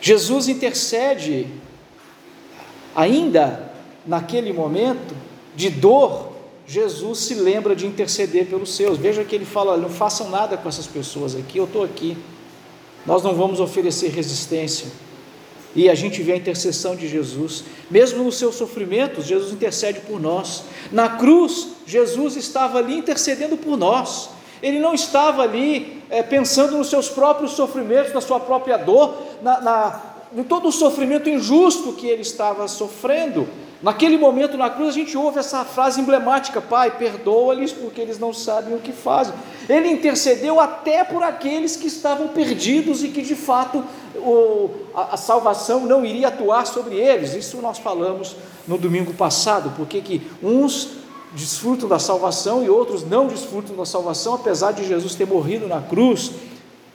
[0.00, 1.46] Jesus intercede,
[2.94, 3.72] ainda
[4.06, 5.16] naquele momento
[5.56, 6.34] de dor,
[6.66, 8.98] Jesus se lembra de interceder pelos seus.
[8.98, 12.16] Veja que ele fala: não façam nada com essas pessoas aqui, eu estou aqui.
[13.06, 14.88] Nós não vamos oferecer resistência.
[15.74, 20.20] E a gente vê a intercessão de Jesus, mesmo nos seus sofrimentos, Jesus intercede por
[20.20, 20.64] nós.
[20.92, 24.30] Na cruz, Jesus estava ali intercedendo por nós.
[24.64, 29.60] Ele não estava ali é, pensando nos seus próprios sofrimentos, na sua própria dor, na,
[29.60, 30.00] na,
[30.34, 33.46] em todo o sofrimento injusto que ele estava sofrendo.
[33.82, 38.32] Naquele momento na cruz a gente ouve essa frase emblemática: Pai, perdoa-lhes porque eles não
[38.32, 39.34] sabem o que fazem.
[39.68, 43.84] Ele intercedeu até por aqueles que estavam perdidos e que de fato
[44.16, 47.34] o, a, a, salvação não iria atuar sobre eles.
[47.34, 48.34] Isso nós falamos
[48.66, 51.03] no domingo passado, porque que uns
[51.34, 55.80] desfrutam da salvação e outros não desfrutam da salvação, apesar de Jesus ter morrido na
[55.80, 56.30] cruz,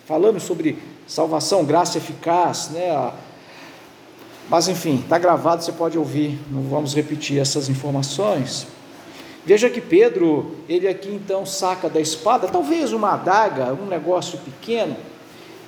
[0.06, 3.12] falando sobre salvação, graça eficaz, né?
[4.50, 8.66] Mas enfim, está gravado, você pode ouvir, não vamos repetir essas informações.
[9.46, 14.96] Veja que Pedro, ele aqui então saca da espada, talvez uma adaga, um negócio pequeno.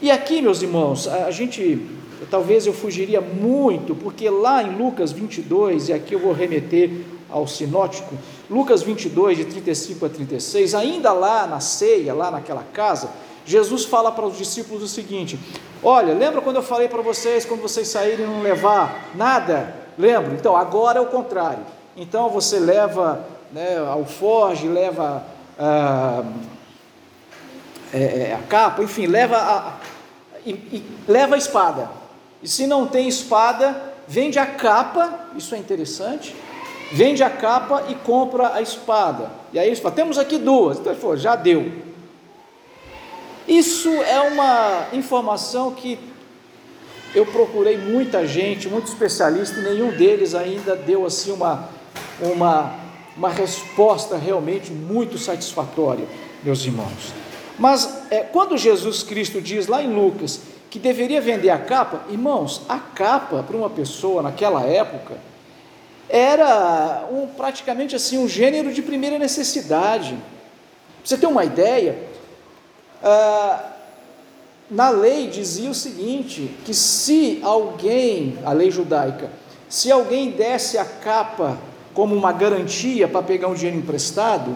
[0.01, 1.85] E aqui, meus irmãos, a gente,
[2.29, 6.89] talvez eu fugiria muito, porque lá em Lucas 22, e aqui eu vou remeter
[7.31, 8.15] ao sinótico,
[8.49, 13.09] Lucas 22, de 35 a 36, ainda lá na ceia, lá naquela casa,
[13.45, 15.39] Jesus fala para os discípulos o seguinte:
[15.83, 19.75] Olha, lembra quando eu falei para vocês, quando vocês saírem não levar nada?
[19.97, 20.33] Lembra?
[20.33, 21.65] Então, agora é o contrário.
[21.97, 25.25] Então, você leva né, alforge, leva
[25.59, 26.23] ah,
[27.93, 29.73] é, é, a capa, enfim, leva a,
[30.45, 31.89] e, e leva a espada.
[32.41, 33.75] E se não tem espada,
[34.07, 36.35] vende a capa, isso é interessante,
[36.91, 39.31] vende a capa e compra a espada.
[39.53, 40.79] E aí eles falam, temos aqui duas.
[40.79, 41.71] Então ele falou, já deu.
[43.47, 45.97] Isso é uma informação que
[47.13, 51.69] eu procurei muita gente, muito especialista, e nenhum deles ainda deu assim uma,
[52.21, 52.73] uma,
[53.17, 56.05] uma resposta realmente muito satisfatória,
[56.43, 57.13] meus irmãos.
[57.59, 62.61] Mas é, quando Jesus Cristo diz lá em Lucas que deveria vender a capa, irmãos,
[62.69, 65.17] a capa para uma pessoa naquela época
[66.11, 70.09] era um, praticamente assim um gênero de primeira necessidade.
[70.09, 71.97] Pra você ter uma ideia,
[73.01, 73.71] ah,
[74.69, 79.29] na lei dizia o seguinte: que se alguém, a lei judaica,
[79.69, 81.57] se alguém desse a capa
[81.93, 84.55] como uma garantia para pegar um dinheiro emprestado,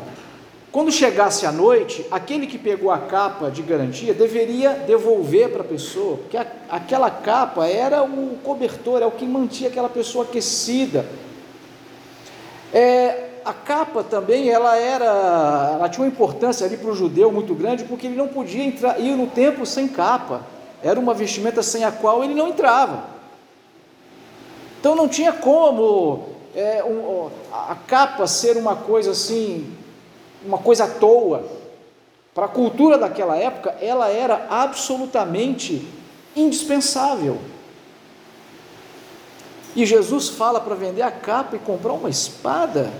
[0.74, 5.66] quando chegasse a noite, aquele que pegou a capa de garantia deveria devolver para a
[5.66, 11.06] pessoa, porque a, aquela capa era o cobertor, é o que mantinha aquela pessoa aquecida,
[12.78, 15.06] é, a capa também ela era,
[15.76, 19.00] ela tinha uma importância ali para o judeu muito grande, porque ele não podia entrar,
[19.00, 20.42] ir no templo sem capa.
[20.84, 23.06] Era uma vestimenta sem a qual ele não entrava.
[24.78, 29.74] Então não tinha como é, um, a capa ser uma coisa assim,
[30.46, 31.46] uma coisa à toa.
[32.34, 35.88] Para a cultura daquela época, ela era absolutamente
[36.36, 37.38] indispensável.
[39.76, 42.92] E Jesus fala para vender a capa e comprar uma espada.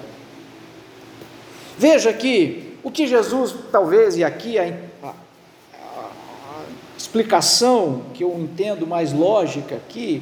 [1.78, 6.62] Veja que o que Jesus, talvez, e aqui a, a, a
[6.98, 10.22] explicação que eu entendo mais lógica aqui,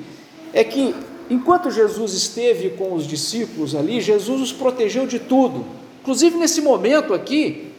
[0.53, 0.95] é que
[1.29, 5.65] enquanto Jesus esteve com os discípulos ali, Jesus os protegeu de tudo.
[6.01, 7.71] Inclusive nesse momento aqui,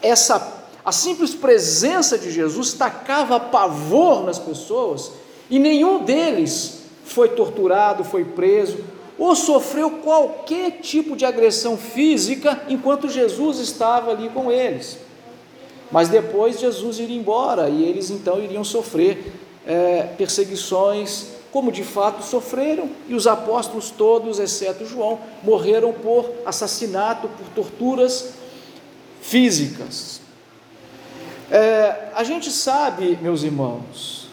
[0.00, 5.12] essa a simples presença de Jesus tacava pavor nas pessoas
[5.48, 8.78] e nenhum deles foi torturado, foi preso,
[9.18, 14.98] ou sofreu qualquer tipo de agressão física enquanto Jesus estava ali com eles.
[15.90, 19.32] Mas depois Jesus iria embora e eles então iriam sofrer
[19.66, 27.28] é, perseguições, como de fato sofreram, e os apóstolos todos, exceto João, morreram por assassinato,
[27.28, 28.34] por torturas
[29.22, 30.20] físicas.
[31.50, 34.26] É, a gente sabe, meus irmãos,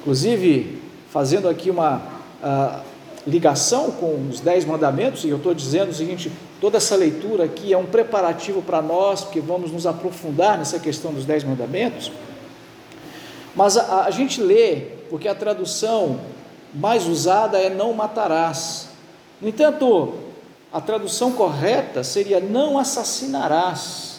[0.00, 0.83] inclusive
[1.14, 2.02] fazendo aqui uma
[2.42, 2.80] uh,
[3.24, 7.72] ligação com os Dez Mandamentos, e eu estou dizendo o seguinte: toda essa leitura aqui
[7.72, 12.10] é um preparativo para nós, porque vamos nos aprofundar nessa questão dos Dez Mandamentos.
[13.54, 16.18] Mas a, a gente lê, porque a tradução
[16.74, 18.88] mais usada é não matarás.
[19.40, 20.14] No entanto,
[20.72, 24.13] a tradução correta seria não assassinarás.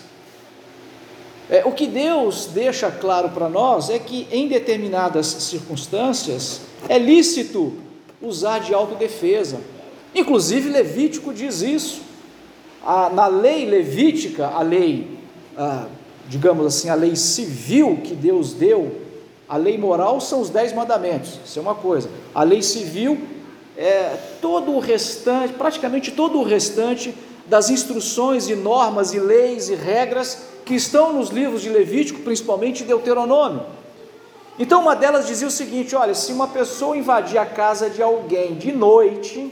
[1.50, 7.74] É, o que Deus deixa claro para nós é que em determinadas circunstâncias é lícito
[8.22, 9.60] usar de autodefesa.
[10.14, 12.02] Inclusive Levítico diz isso.
[12.84, 15.18] A, na lei levítica, a lei,
[15.58, 15.88] ah,
[16.28, 19.02] digamos assim, a lei civil que Deus deu,
[19.48, 22.10] a lei moral são os dez mandamentos, isso é uma coisa.
[22.34, 23.20] A lei civil
[23.78, 27.14] é todo o restante, praticamente todo o restante
[27.48, 32.84] das instruções e normas e leis e regras que estão nos livros de Levítico, principalmente
[32.84, 33.62] Deuteronômio.
[34.58, 38.56] Então, uma delas dizia o seguinte: olha, se uma pessoa invadir a casa de alguém
[38.56, 39.52] de noite,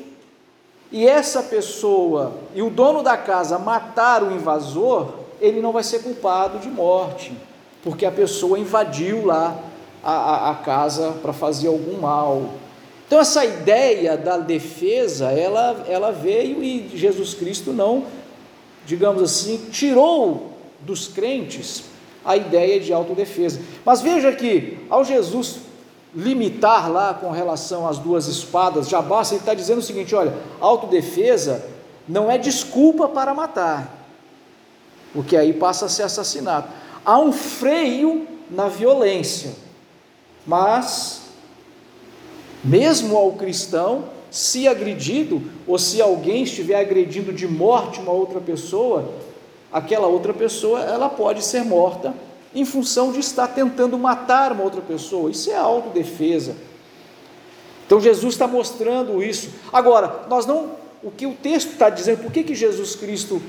[0.92, 6.00] e essa pessoa e o dono da casa matar o invasor, ele não vai ser
[6.00, 7.36] culpado de morte,
[7.84, 9.56] porque a pessoa invadiu lá
[10.04, 12.50] a, a, a casa para fazer algum mal.
[13.06, 18.06] Então, essa ideia da defesa, ela, ela veio e Jesus Cristo não,
[18.86, 20.53] digamos assim, tirou
[20.86, 21.84] dos crentes
[22.24, 23.60] a ideia de autodefesa.
[23.86, 25.58] Mas veja que, ao Jesus
[26.16, 30.34] limitar lá com relação às duas espadas, já basta ele está dizendo o seguinte: olha,
[30.60, 31.66] autodefesa
[32.08, 34.08] não é desculpa para matar,
[35.14, 36.70] porque aí passa a ser assassinato.
[37.06, 39.52] Há um freio na violência,
[40.46, 41.24] mas,
[42.64, 49.14] mesmo ao cristão, se agredido, ou se alguém estiver agredindo de morte uma outra pessoa,
[49.74, 52.14] aquela outra pessoa ela pode ser morta
[52.56, 55.32] em função de estar tentando matar uma outra pessoa.
[55.32, 56.56] Isso é autodefesa.
[57.86, 59.50] Então Jesus está mostrando isso.
[59.72, 60.84] Agora, nós não.
[61.02, 63.42] O que o texto está dizendo, por que, que Jesus Cristo.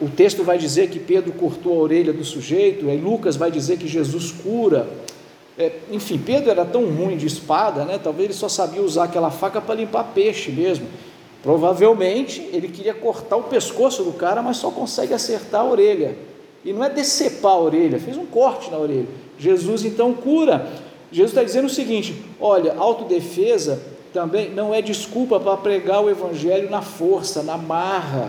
[0.00, 3.78] O texto vai dizer que Pedro cortou a orelha do sujeito, e Lucas vai dizer
[3.78, 4.88] que Jesus cura.
[5.58, 7.98] É, enfim, Pedro era tão ruim de espada, né?
[8.02, 10.86] talvez ele só sabia usar aquela faca para limpar peixe mesmo.
[11.46, 16.18] Provavelmente ele queria cortar o pescoço do cara, mas só consegue acertar a orelha.
[16.64, 19.06] e não é decepar a orelha, fez um corte na orelha.
[19.38, 20.68] Jesus então cura.
[21.12, 23.80] Jesus está dizendo o seguinte: olha, autodefesa
[24.12, 28.28] também não é desculpa para pregar o evangelho na força, na marra.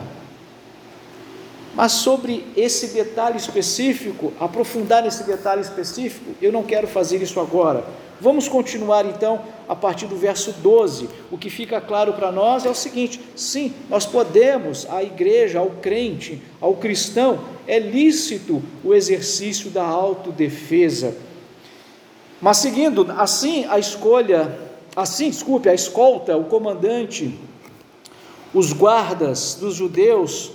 [1.74, 7.84] Mas sobre esse detalhe específico, aprofundar nesse detalhe específico, eu não quero fazer isso agora.
[8.20, 11.10] Vamos continuar então a partir do verso 12.
[11.32, 15.70] O que fica claro para nós é o seguinte: sim, nós podemos, a igreja, ao
[15.70, 21.16] crente, ao cristão, é lícito o exercício da autodefesa.
[22.42, 24.58] Mas seguindo, assim a escolha,
[24.96, 27.38] assim, desculpe, a escolta, o comandante,
[28.54, 30.52] os guardas dos judeus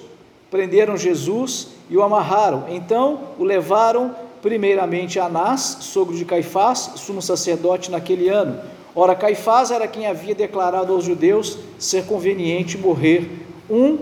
[0.50, 2.66] prenderam Jesus e o amarraram.
[2.68, 8.60] Então o levaram primeiramente Anás, sogro de Caifás, sumo sacerdote naquele ano.
[8.94, 13.30] Ora, Caifás era quem havia declarado aos judeus ser conveniente morrer
[13.70, 13.98] um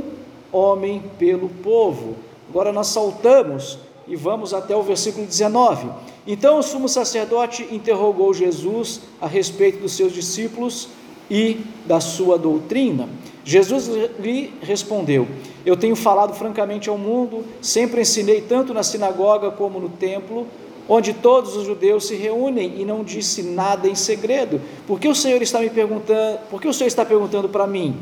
[0.51, 2.17] homem pelo povo.
[2.49, 5.89] Agora nós saltamos e vamos até o versículo 19.
[6.27, 10.89] Então o sumo sacerdote interrogou Jesus a respeito dos seus discípulos
[11.31, 13.09] e da sua doutrina.
[13.45, 15.29] Jesus lhe respondeu:
[15.65, 20.47] Eu tenho falado francamente ao mundo, sempre ensinei tanto na sinagoga como no templo,
[20.89, 24.61] onde todos os judeus se reúnem e não disse nada em segredo.
[24.87, 26.39] Por que o Senhor está me perguntando?
[26.51, 27.97] Por que o Senhor está perguntando para mim?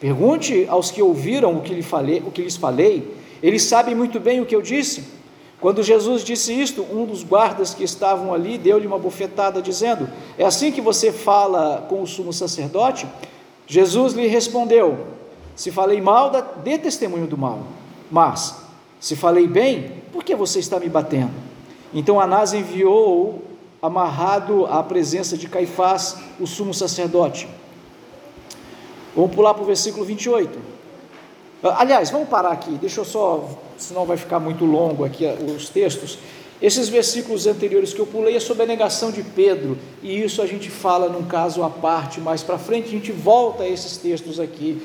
[0.00, 3.14] Pergunte aos que ouviram o que, lhe falei, o que lhes falei.
[3.42, 5.04] Eles sabem muito bem o que eu disse.
[5.60, 10.44] Quando Jesus disse isto, um dos guardas que estavam ali deu-lhe uma bofetada, dizendo: É
[10.44, 13.06] assim que você fala com o sumo sacerdote?
[13.66, 14.98] Jesus lhe respondeu:
[15.56, 16.30] Se falei mal,
[16.62, 17.60] dê testemunho do mal.
[18.10, 18.54] Mas,
[19.00, 21.32] se falei bem, por que você está me batendo?
[21.92, 23.42] Então Anás enviou
[23.80, 27.48] amarrado à presença de Caifás, o sumo sacerdote.
[29.14, 30.58] Vamos pular para o versículo 28.
[31.62, 35.36] Ah, aliás, vamos parar aqui, deixa eu só, senão vai ficar muito longo aqui ah,
[35.56, 36.18] os textos.
[36.60, 40.46] Esses versículos anteriores que eu pulei é sobre a negação de Pedro, e isso a
[40.46, 44.40] gente fala num caso à parte mais para frente, a gente volta a esses textos
[44.40, 44.82] aqui.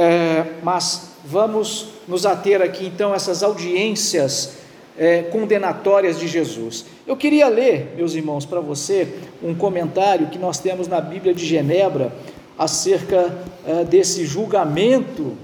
[0.00, 4.52] É, mas vamos nos ater aqui então a essas audiências
[4.96, 6.84] é, condenatórias de Jesus.
[7.04, 9.08] Eu queria ler, meus irmãos, para você
[9.42, 12.12] um comentário que nós temos na Bíblia de Genebra
[12.56, 15.36] acerca é, desse julgamento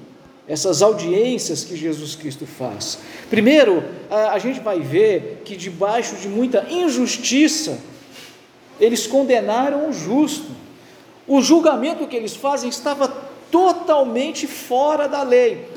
[0.47, 2.99] essas audiências que Jesus Cristo faz.
[3.31, 7.79] Primeiro, a, gente vai ver que debaixo de muita injustiça,
[8.79, 10.51] eles condenaram o justo.
[11.27, 13.09] O julgamento que eles fazem estava
[13.55, 15.69] totalmente fora da lei.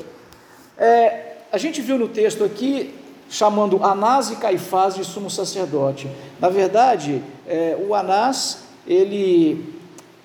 [0.76, 2.92] É, a gente viu no texto aqui
[3.30, 6.10] chamando Anás e Caifás de sumo sacerdote.
[6.40, 9.64] Na verdade, é, o Anás ele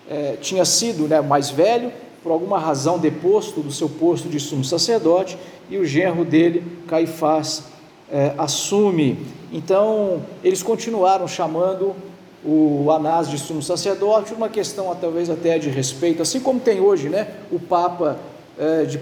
[0.09, 4.63] é, tinha sido né, mais velho, por alguma razão deposto do seu posto de sumo
[4.63, 5.37] sacerdote,
[5.69, 7.65] e o genro dele, Caifás,
[8.11, 9.27] é, assume.
[9.51, 11.95] Então, eles continuaram chamando
[12.45, 17.09] o Anás de sumo sacerdote, uma questão talvez até de respeito, assim como tem hoje
[17.09, 18.17] né, o Papa
[18.57, 18.99] é, de,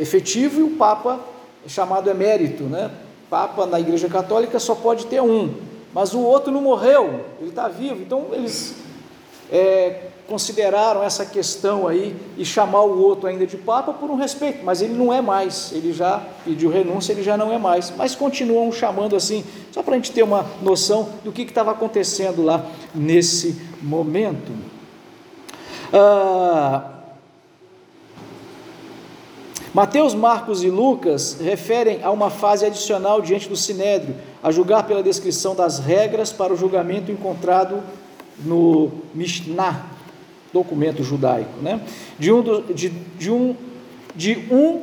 [0.00, 1.20] efetivo e o Papa
[1.66, 2.64] chamado emérito.
[2.64, 2.90] Né?
[3.28, 5.54] Papa na Igreja Católica só pode ter um,
[5.92, 8.74] mas o outro não morreu, ele está vivo, então eles
[9.50, 14.64] é, consideraram essa questão aí e chamar o outro ainda de Papa por um respeito,
[14.64, 18.14] mas ele não é mais, ele já pediu renúncia, ele já não é mais, mas
[18.14, 22.64] continuam chamando assim, só para a gente ter uma noção do que estava acontecendo lá
[22.94, 24.52] nesse momento.
[25.92, 26.90] Ah,
[29.74, 35.02] Mateus, Marcos e Lucas referem a uma fase adicional diante do sinédrio, a julgar pela
[35.02, 37.82] descrição das regras para o julgamento encontrado
[38.44, 39.86] no Mishnah,
[40.52, 41.80] documento judaico, né?
[42.18, 42.42] de um,
[42.72, 43.56] de, de um,
[44.14, 44.82] de um,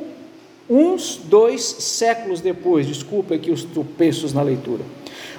[0.68, 4.84] uns dois séculos depois, desculpa aqui os tropeços na leitura.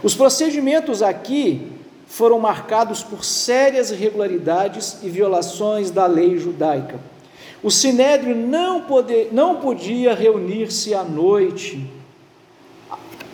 [0.01, 1.71] Os procedimentos aqui
[2.07, 6.99] foram marcados por sérias irregularidades e violações da lei judaica.
[7.63, 11.89] O sinédrio não, poder, não podia reunir-se à noite.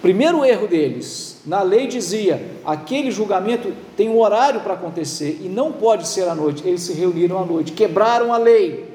[0.01, 5.72] Primeiro erro deles, na lei dizia: aquele julgamento tem um horário para acontecer e não
[5.72, 6.62] pode ser à noite.
[6.66, 8.88] Eles se reuniram à noite, quebraram a lei.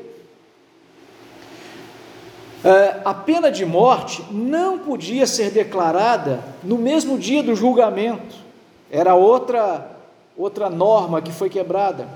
[2.62, 8.36] É, a pena de morte não podia ser declarada no mesmo dia do julgamento.
[8.88, 9.90] Era outra
[10.36, 12.08] outra norma que foi quebrada.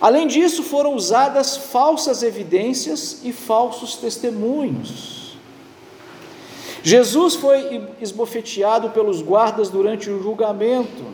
[0.00, 5.19] Além disso, foram usadas falsas evidências e falsos testemunhos.
[6.82, 11.04] Jesus foi esbofeteado pelos guardas durante o julgamento.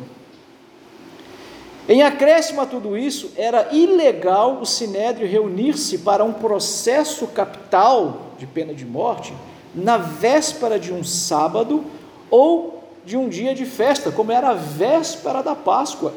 [1.89, 8.47] Em acréscimo a tudo isso, era ilegal o sinédrio reunir-se para um processo capital de
[8.47, 9.33] pena de morte
[9.75, 11.85] na véspera de um sábado
[12.31, 16.13] ou de um dia de festa, como era a véspera da Páscoa,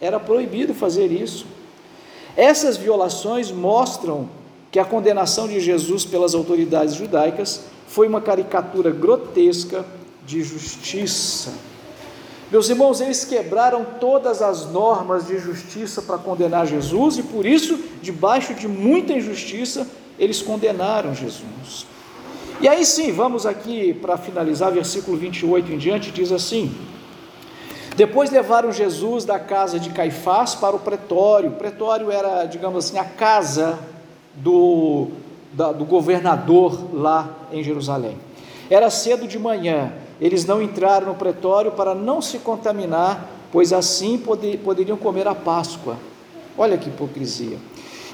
[0.00, 1.46] era proibido fazer isso.
[2.36, 4.28] Essas violações mostram
[4.70, 9.84] que a condenação de Jesus pelas autoridades judaicas foi uma caricatura grotesca
[10.26, 11.52] de justiça.
[12.52, 17.78] Meus irmãos, eles quebraram todas as normas de justiça para condenar Jesus e por isso,
[18.00, 19.86] debaixo de muita injustiça,
[20.18, 21.86] eles condenaram Jesus.
[22.60, 26.74] E aí sim, vamos aqui para finalizar, versículo 28 em diante, diz assim:
[27.96, 31.50] Depois levaram Jesus da casa de Caifás para o pretório.
[31.50, 33.78] O pretório era, digamos assim, a casa
[34.34, 35.08] do,
[35.52, 38.16] da, do governador lá em Jerusalém.
[38.70, 44.18] Era cedo de manhã, eles não entraram no pretório para não se contaminar, pois assim
[44.18, 45.96] poder, poderiam comer a Páscoa.
[46.56, 47.56] Olha que hipocrisia.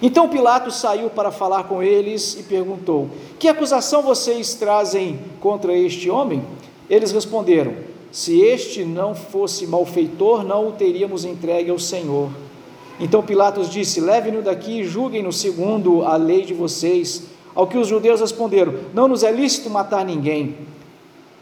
[0.02, 3.08] Então Pilatos saiu para falar com eles e perguntou:
[3.38, 6.44] Que acusação vocês trazem contra este homem?
[6.90, 7.74] Eles responderam:
[8.12, 12.28] Se este não fosse malfeitor, não o teríamos entregue ao Senhor.
[12.98, 17.24] Então Pilatos disse: Leve-no daqui e julguem-no segundo a lei de vocês.
[17.54, 20.56] Ao que os judeus responderam: Não nos é lícito matar ninguém.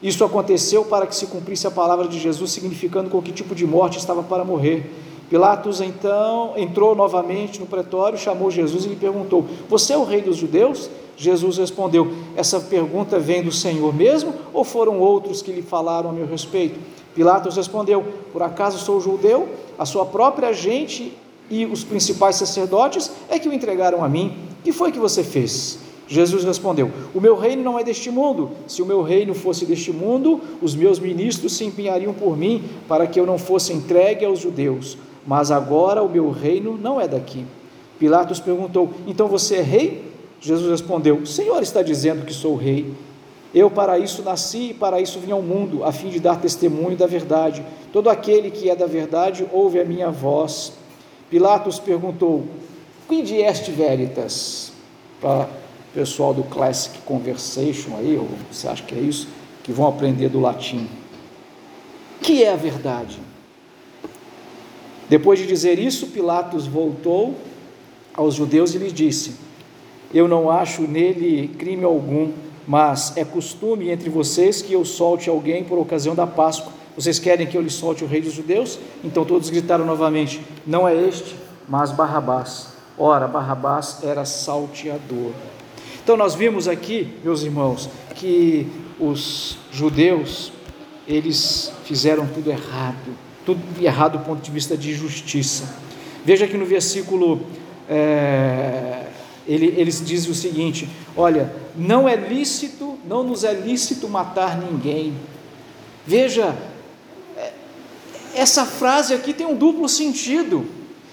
[0.02, 3.66] Isso aconteceu para que se cumprisse a palavra de Jesus, significando com que tipo de
[3.66, 4.90] morte estava para morrer.
[5.30, 10.20] Pilatos então entrou novamente no pretório, chamou Jesus e lhe perguntou: Você é o rei
[10.20, 10.90] dos judeus?
[11.16, 16.12] Jesus respondeu: Essa pergunta vem do Senhor mesmo ou foram outros que lhe falaram a
[16.12, 16.78] meu respeito?
[17.14, 19.48] Pilatos respondeu: Por acaso sou judeu?
[19.78, 21.16] A sua própria gente
[21.52, 24.32] e os principais sacerdotes é que o entregaram a mim.
[24.64, 25.78] Que foi que você fez?
[26.08, 28.52] Jesus respondeu: O meu reino não é deste mundo.
[28.66, 33.06] Se o meu reino fosse deste mundo, os meus ministros se empenhariam por mim para
[33.06, 34.96] que eu não fosse entregue aos judeus.
[35.26, 37.44] Mas agora o meu reino não é daqui.
[37.98, 40.10] Pilatos perguntou: Então você é rei?
[40.40, 42.94] Jesus respondeu: O Senhor está dizendo que sou rei.
[43.54, 46.96] Eu para isso nasci e para isso vim ao mundo, a fim de dar testemunho
[46.96, 47.62] da verdade.
[47.92, 50.72] Todo aquele que é da verdade ouve a minha voz.
[51.32, 52.44] Pilatos perguntou:
[53.08, 54.70] Quid est veritas?
[55.18, 59.28] Para o pessoal do Classic Conversation aí, ou você acha que é isso?
[59.62, 60.86] Que vão aprender do latim.
[62.20, 63.18] Que é a verdade?
[65.08, 67.34] Depois de dizer isso, Pilatos voltou
[68.12, 69.36] aos judeus e lhes disse:
[70.12, 72.30] Eu não acho nele crime algum,
[72.68, 77.46] mas é costume entre vocês que eu solte alguém por ocasião da Páscoa vocês querem
[77.46, 78.78] que eu lhe solte o rei dos judeus?
[79.02, 81.36] Então todos gritaram novamente: Não é este,
[81.68, 82.68] mas Barrabás.
[82.98, 85.32] Ora, Barrabás era salteador.
[86.02, 88.66] Então nós vimos aqui, meus irmãos, que
[88.98, 90.52] os judeus
[91.06, 95.64] eles fizeram tudo errado, tudo errado do ponto de vista de justiça.
[96.24, 97.44] Veja que no versículo
[97.88, 99.06] é,
[99.46, 105.14] ele, eles dizem o seguinte: Olha, não é lícito, não nos é lícito matar ninguém.
[106.06, 106.56] Veja
[108.34, 110.66] essa frase aqui tem um duplo sentido.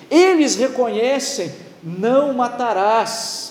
[0.09, 1.51] Eles reconhecem:
[1.84, 3.49] não matarás.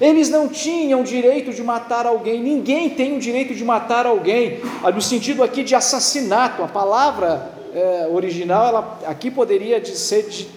[0.00, 4.90] Eles não tinham direito de matar alguém, ninguém tem o direito de matar alguém, ah,
[4.90, 6.62] no sentido aqui de assassinato.
[6.62, 10.48] A palavra é, original ela, aqui poderia ser de,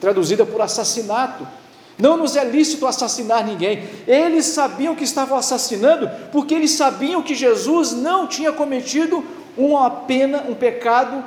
[0.00, 1.46] traduzida por assassinato.
[1.98, 3.84] Não nos é lícito assassinar ninguém.
[4.06, 9.22] Eles sabiam que estavam assassinando porque eles sabiam que Jesus não tinha cometido
[9.56, 11.22] uma pena, um pecado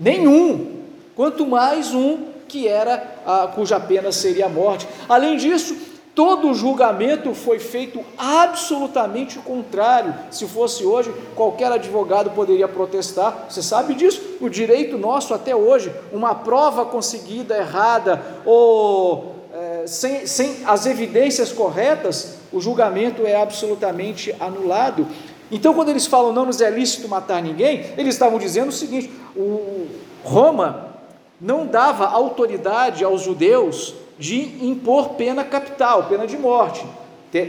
[0.00, 0.78] Nenhum,
[1.14, 4.88] quanto mais um que era a, cuja pena seria a morte.
[5.06, 5.76] Além disso,
[6.14, 10.14] todo o julgamento foi feito absolutamente contrário.
[10.30, 13.44] Se fosse hoje, qualquer advogado poderia protestar.
[13.50, 14.38] Você sabe disso?
[14.40, 21.52] O direito nosso até hoje, uma prova conseguida errada ou é, sem, sem as evidências
[21.52, 25.06] corretas, o julgamento é absolutamente anulado.
[25.50, 29.10] Então, quando eles falam não nos é lícito matar ninguém, eles estavam dizendo o seguinte:
[29.36, 29.88] o
[30.22, 30.94] Roma
[31.40, 36.84] não dava autoridade aos judeus de impor pena capital, pena de morte.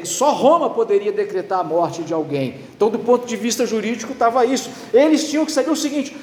[0.04, 2.60] Só Roma poderia decretar a morte de alguém.
[2.76, 4.70] Então, do ponto de vista jurídico, estava isso.
[4.94, 6.16] Eles tinham que saber o seguinte: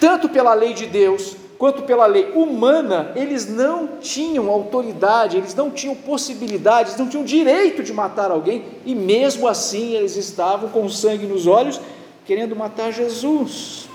[0.00, 5.70] tanto pela lei de Deus, quanto pela lei humana, eles não tinham autoridade, eles não
[5.70, 10.88] tinham possibilidade, eles não tinham direito de matar alguém, e mesmo assim eles estavam com
[10.88, 11.80] sangue nos olhos,
[12.24, 13.88] querendo matar Jesus.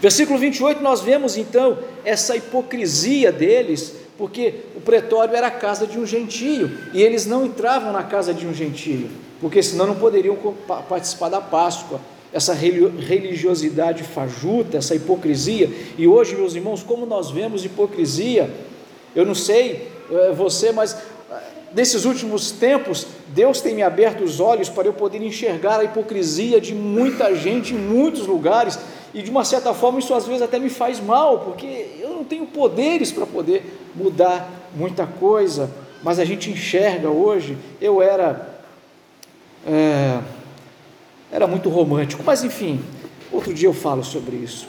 [0.00, 5.98] Versículo 28, nós vemos então essa hipocrisia deles, porque o pretório era a casa de
[5.98, 9.10] um gentio, e eles não entravam na casa de um gentio,
[9.40, 10.36] porque senão não poderiam
[10.88, 12.00] participar da Páscoa
[12.34, 15.70] essa religiosidade fajuta, essa hipocrisia.
[15.96, 18.50] E hoje, meus irmãos, como nós vemos hipocrisia,
[19.14, 20.94] eu não sei é, você, mas
[21.30, 21.36] é,
[21.70, 26.60] desses últimos tempos, Deus tem me aberto os olhos para eu poder enxergar a hipocrisia
[26.60, 28.80] de muita gente em muitos lugares,
[29.14, 32.24] e de uma certa forma isso às vezes até me faz mal, porque eu não
[32.24, 35.70] tenho poderes para poder mudar muita coisa,
[36.02, 37.56] mas a gente enxerga hoje.
[37.80, 38.58] Eu era.
[39.64, 40.18] É,
[41.34, 42.80] era muito romântico, mas enfim,
[43.32, 44.68] outro dia eu falo sobre isso.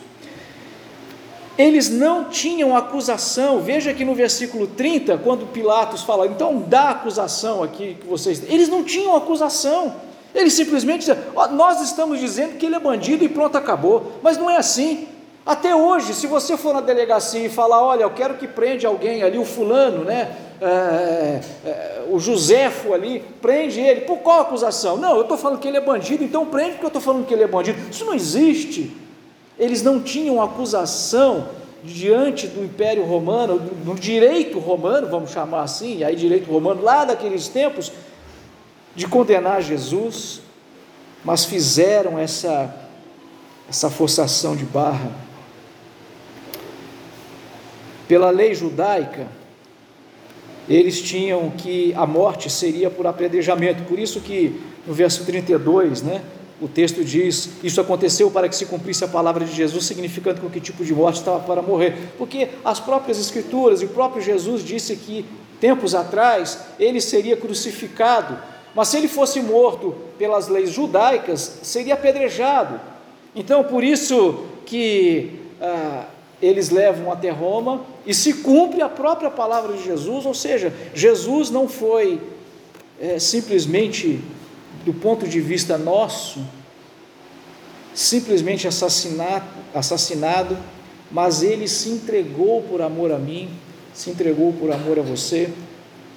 [1.56, 3.62] Eles não tinham acusação.
[3.62, 8.42] Veja aqui no versículo 30, quando Pilatos fala, então dá acusação aqui que vocês.
[8.50, 9.96] Eles não tinham acusação.
[10.34, 14.14] Eles simplesmente oh, nós estamos dizendo que ele é bandido e pronto, acabou.
[14.24, 15.08] Mas não é assim.
[15.46, 19.22] Até hoje, se você for na delegacia e falar, olha, eu quero que prende alguém
[19.22, 20.36] ali, o fulano, né?
[20.62, 24.02] É, é, é o Josefo ali, prende ele.
[24.02, 24.98] Por qual acusação?
[24.98, 27.34] Não, eu estou falando que ele é bandido, então prende porque eu estou falando que
[27.34, 27.80] ele é bandido.
[27.90, 28.96] Isso não existe.
[29.58, 31.48] Eles não tinham acusação
[31.84, 37.06] diante do Império Romano, do, do direito romano, vamos chamar assim, aí direito romano lá
[37.06, 37.92] daqueles tempos,
[38.96, 40.42] de condenar Jesus,
[41.24, 42.74] mas fizeram essa,
[43.70, 45.12] essa forçação de barra.
[48.08, 49.28] Pela lei judaica,
[50.68, 56.22] eles tinham que a morte seria por apedrejamento, por isso que no verso 32, né,
[56.62, 60.50] o texto diz: Isso aconteceu para que se cumprisse a palavra de Jesus, significando com
[60.50, 62.14] que tipo de morte estava para morrer.
[62.18, 65.26] Porque as próprias Escrituras e o próprio Jesus disse que,
[65.60, 68.38] tempos atrás, ele seria crucificado,
[68.74, 72.80] mas se ele fosse morto pelas leis judaicas, seria apedrejado.
[73.36, 76.06] Então, por isso que ah,
[76.42, 81.50] eles levam até Roma e se cumpre a própria palavra de Jesus, ou seja, Jesus
[81.50, 82.22] não foi
[83.00, 84.22] é, simplesmente
[84.86, 86.40] do ponto de vista nosso,
[87.94, 90.58] simplesmente assassinado, assassinado,
[91.12, 93.50] mas ele se entregou por amor a mim,
[93.94, 95.50] se entregou por amor a você,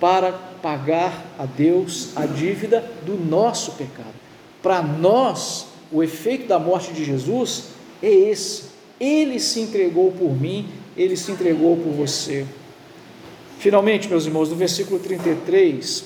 [0.01, 4.14] para pagar a Deus a dívida do nosso pecado.
[4.62, 7.69] Para nós, o efeito da morte de Jesus
[8.03, 8.68] é esse.
[9.01, 12.44] Ele se entregou por mim, ele se entregou por você.
[13.59, 16.05] Finalmente, meus irmãos, no versículo 33,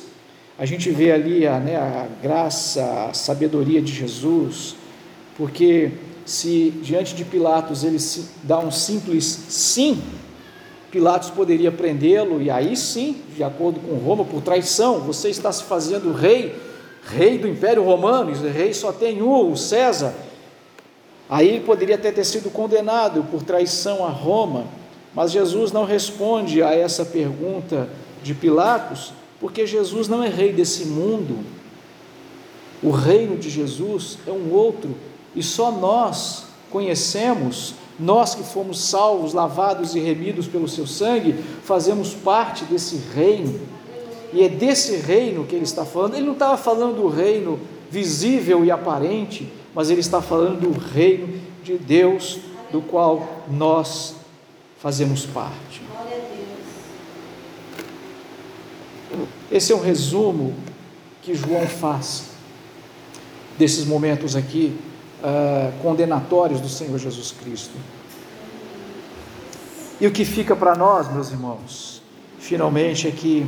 [0.59, 4.77] a gente vê ali a, né, a graça, a sabedoria de Jesus,
[5.37, 5.93] porque
[6.25, 7.99] se diante de Pilatos ele
[8.43, 10.01] dá um simples sim,
[10.91, 15.65] Pilatos poderia prendê-lo, e aí sim, de acordo com Roma, por traição, você está se
[15.65, 16.55] fazendo rei,
[17.09, 20.15] rei do Império Romano, rei só tem um, o César.
[21.33, 24.67] Aí ele poderia até ter sido condenado por traição a Roma,
[25.15, 27.89] mas Jesus não responde a essa pergunta
[28.23, 31.43] de Pilatos, porque Jesus não é rei desse mundo.
[32.83, 34.95] O reino de Jesus é um outro,
[35.35, 42.13] e só nós conhecemos, nós que fomos salvos, lavados e remidos pelo seu sangue, fazemos
[42.13, 43.59] parte desse reino.
[44.35, 46.15] E é desse reino que ele está falando.
[46.15, 47.59] Ele não estava falando do reino
[47.91, 52.39] visível e aparente, mas ele está falando do reino de Deus,
[52.71, 54.17] do qual nós
[54.79, 55.83] fazemos parte.
[59.51, 60.55] Esse é um resumo
[61.23, 62.31] que João faz
[63.59, 64.77] desses momentos aqui
[65.23, 67.75] uh, condenatórios do Senhor Jesus Cristo.
[70.01, 72.03] E o que fica para nós, meus irmãos,
[72.39, 73.47] finalmente é que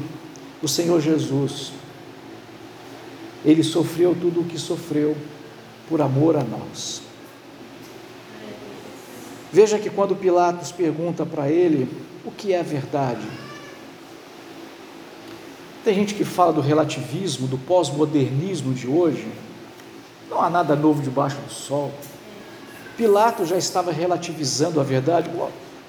[0.62, 1.72] o Senhor Jesus,
[3.44, 5.16] Ele sofreu tudo o que sofreu
[5.88, 7.02] por amor a nós.
[9.52, 11.88] Veja que quando Pilatos pergunta para ele
[12.24, 13.26] o que é a verdade,
[15.84, 19.28] tem gente que fala do relativismo, do pós-modernismo de hoje.
[20.30, 21.92] Não há nada novo debaixo do sol.
[22.96, 25.30] Pilatos já estava relativizando a verdade.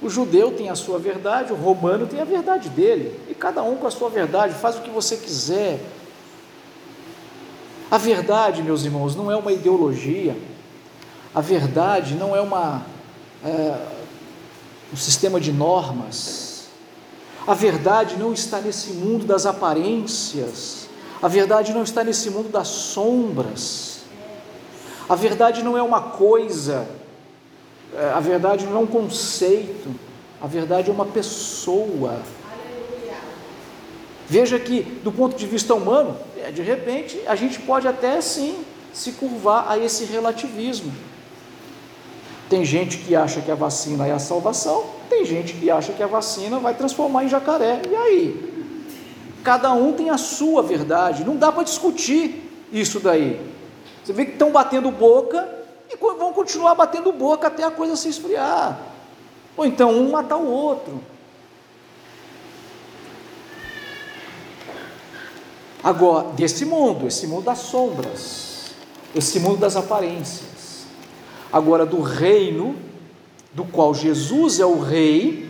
[0.02, 3.18] O judeu tem a sua verdade, o romano tem a verdade dele.
[3.30, 5.80] E cada um com a sua verdade, faz o que você quiser.
[7.90, 10.36] A verdade, meus irmãos, não é uma ideologia.
[11.34, 12.86] A verdade não é uma,
[13.44, 13.78] é,
[14.92, 16.68] um sistema de normas.
[17.48, 20.90] A verdade não está nesse mundo das aparências,
[21.22, 24.00] a verdade não está nesse mundo das sombras,
[25.08, 26.88] a verdade não é uma coisa,
[27.96, 29.94] é, a verdade não é um conceito,
[30.42, 32.20] a verdade é uma pessoa.
[34.28, 36.18] Veja que, do ponto de vista humano,
[36.52, 40.92] de repente, a gente pode até sim se curvar a esse relativismo.
[42.50, 46.04] Tem gente que acha que a vacina é a salvação, tem gente que acha que
[46.04, 47.82] a vacina vai transformar em jacaré.
[47.90, 48.56] E aí?
[49.44, 53.40] Cada um tem a sua verdade, não dá para discutir isso daí.
[54.04, 55.48] Você vê que estão batendo boca
[55.90, 58.80] e vão continuar batendo boca até a coisa se esfriar.
[59.58, 61.02] Ou então um matar o outro.
[65.86, 68.72] Agora, desse mundo, esse mundo das sombras,
[69.14, 70.88] esse mundo das aparências.
[71.54, 72.76] Agora, do reino,
[73.54, 75.48] do qual Jesus é o rei,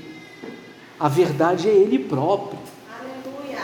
[1.00, 2.60] a verdade é Ele próprio.
[3.00, 3.64] Aleluia.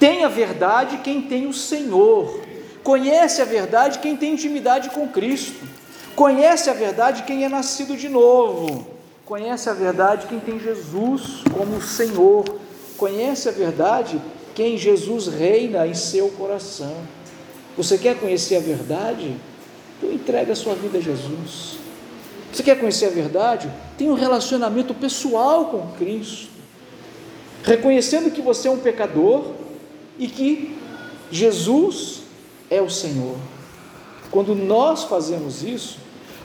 [0.00, 2.40] Tem a verdade quem tem o Senhor.
[2.82, 5.64] Conhece a verdade quem tem intimidade com Cristo.
[6.16, 8.84] Conhece a verdade quem é nascido de novo.
[9.24, 12.44] Conhece a verdade quem tem Jesus como Senhor.
[12.96, 14.20] Conhece a verdade
[14.54, 16.96] quem Jesus reina em seu coração.
[17.76, 19.36] Você quer conhecer a verdade?
[19.98, 21.78] Então entrega a sua vida a Jesus.
[22.52, 23.70] Você quer conhecer a verdade?
[23.96, 26.48] Tenha um relacionamento pessoal com Cristo.
[27.62, 29.52] Reconhecendo que você é um pecador
[30.18, 30.76] e que
[31.30, 32.22] Jesus
[32.68, 33.36] é o Senhor.
[34.30, 35.98] Quando nós fazemos isso,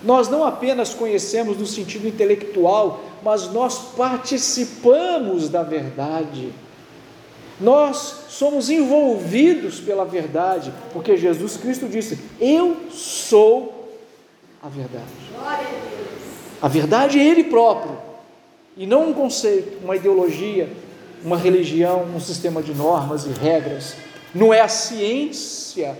[0.03, 6.53] nós não apenas conhecemos no sentido intelectual, mas nós participamos da verdade.
[7.60, 13.89] Nós somos envolvidos pela verdade, porque Jesus Cristo disse: Eu sou
[14.62, 15.06] a verdade.
[16.62, 17.97] A verdade é Ele próprio,
[18.76, 20.70] e não um conceito, uma ideologia,
[21.24, 23.95] uma religião, um sistema de normas e regras.
[24.34, 25.97] Não é a ciência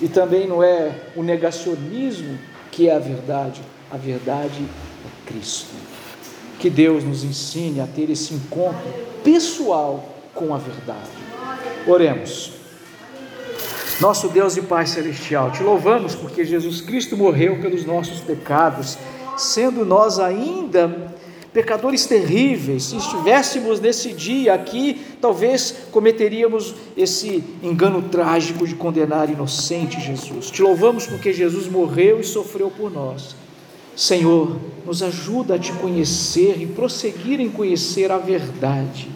[0.00, 2.38] e também não é o negacionismo
[2.70, 3.62] que é a verdade.
[3.90, 5.74] A verdade é Cristo.
[6.58, 8.82] Que Deus nos ensine a ter esse encontro
[9.22, 11.10] pessoal com a verdade.
[11.86, 12.52] Oremos.
[14.00, 18.98] Nosso Deus e Pai Celestial, te louvamos porque Jesus Cristo morreu pelos nossos pecados,
[19.36, 21.14] sendo nós ainda
[21.52, 22.84] pecadores terríveis.
[22.86, 30.50] Se estivéssemos nesse dia aqui, talvez cometeríamos esse engano trágico de condenar inocente Jesus.
[30.50, 33.36] Te louvamos porque Jesus morreu e sofreu por nós.
[33.94, 39.08] Senhor, nos ajuda a te conhecer e prosseguir em conhecer a verdade.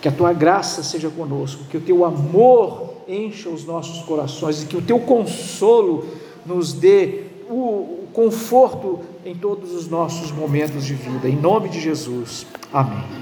[0.00, 4.66] Que a tua graça seja conosco, que o teu amor encha os nossos corações e
[4.66, 6.06] que o teu consolo
[6.46, 11.28] nos dê o conforto em todos os nossos momentos de vida.
[11.28, 12.46] Em nome de Jesus.
[12.72, 13.20] Amém.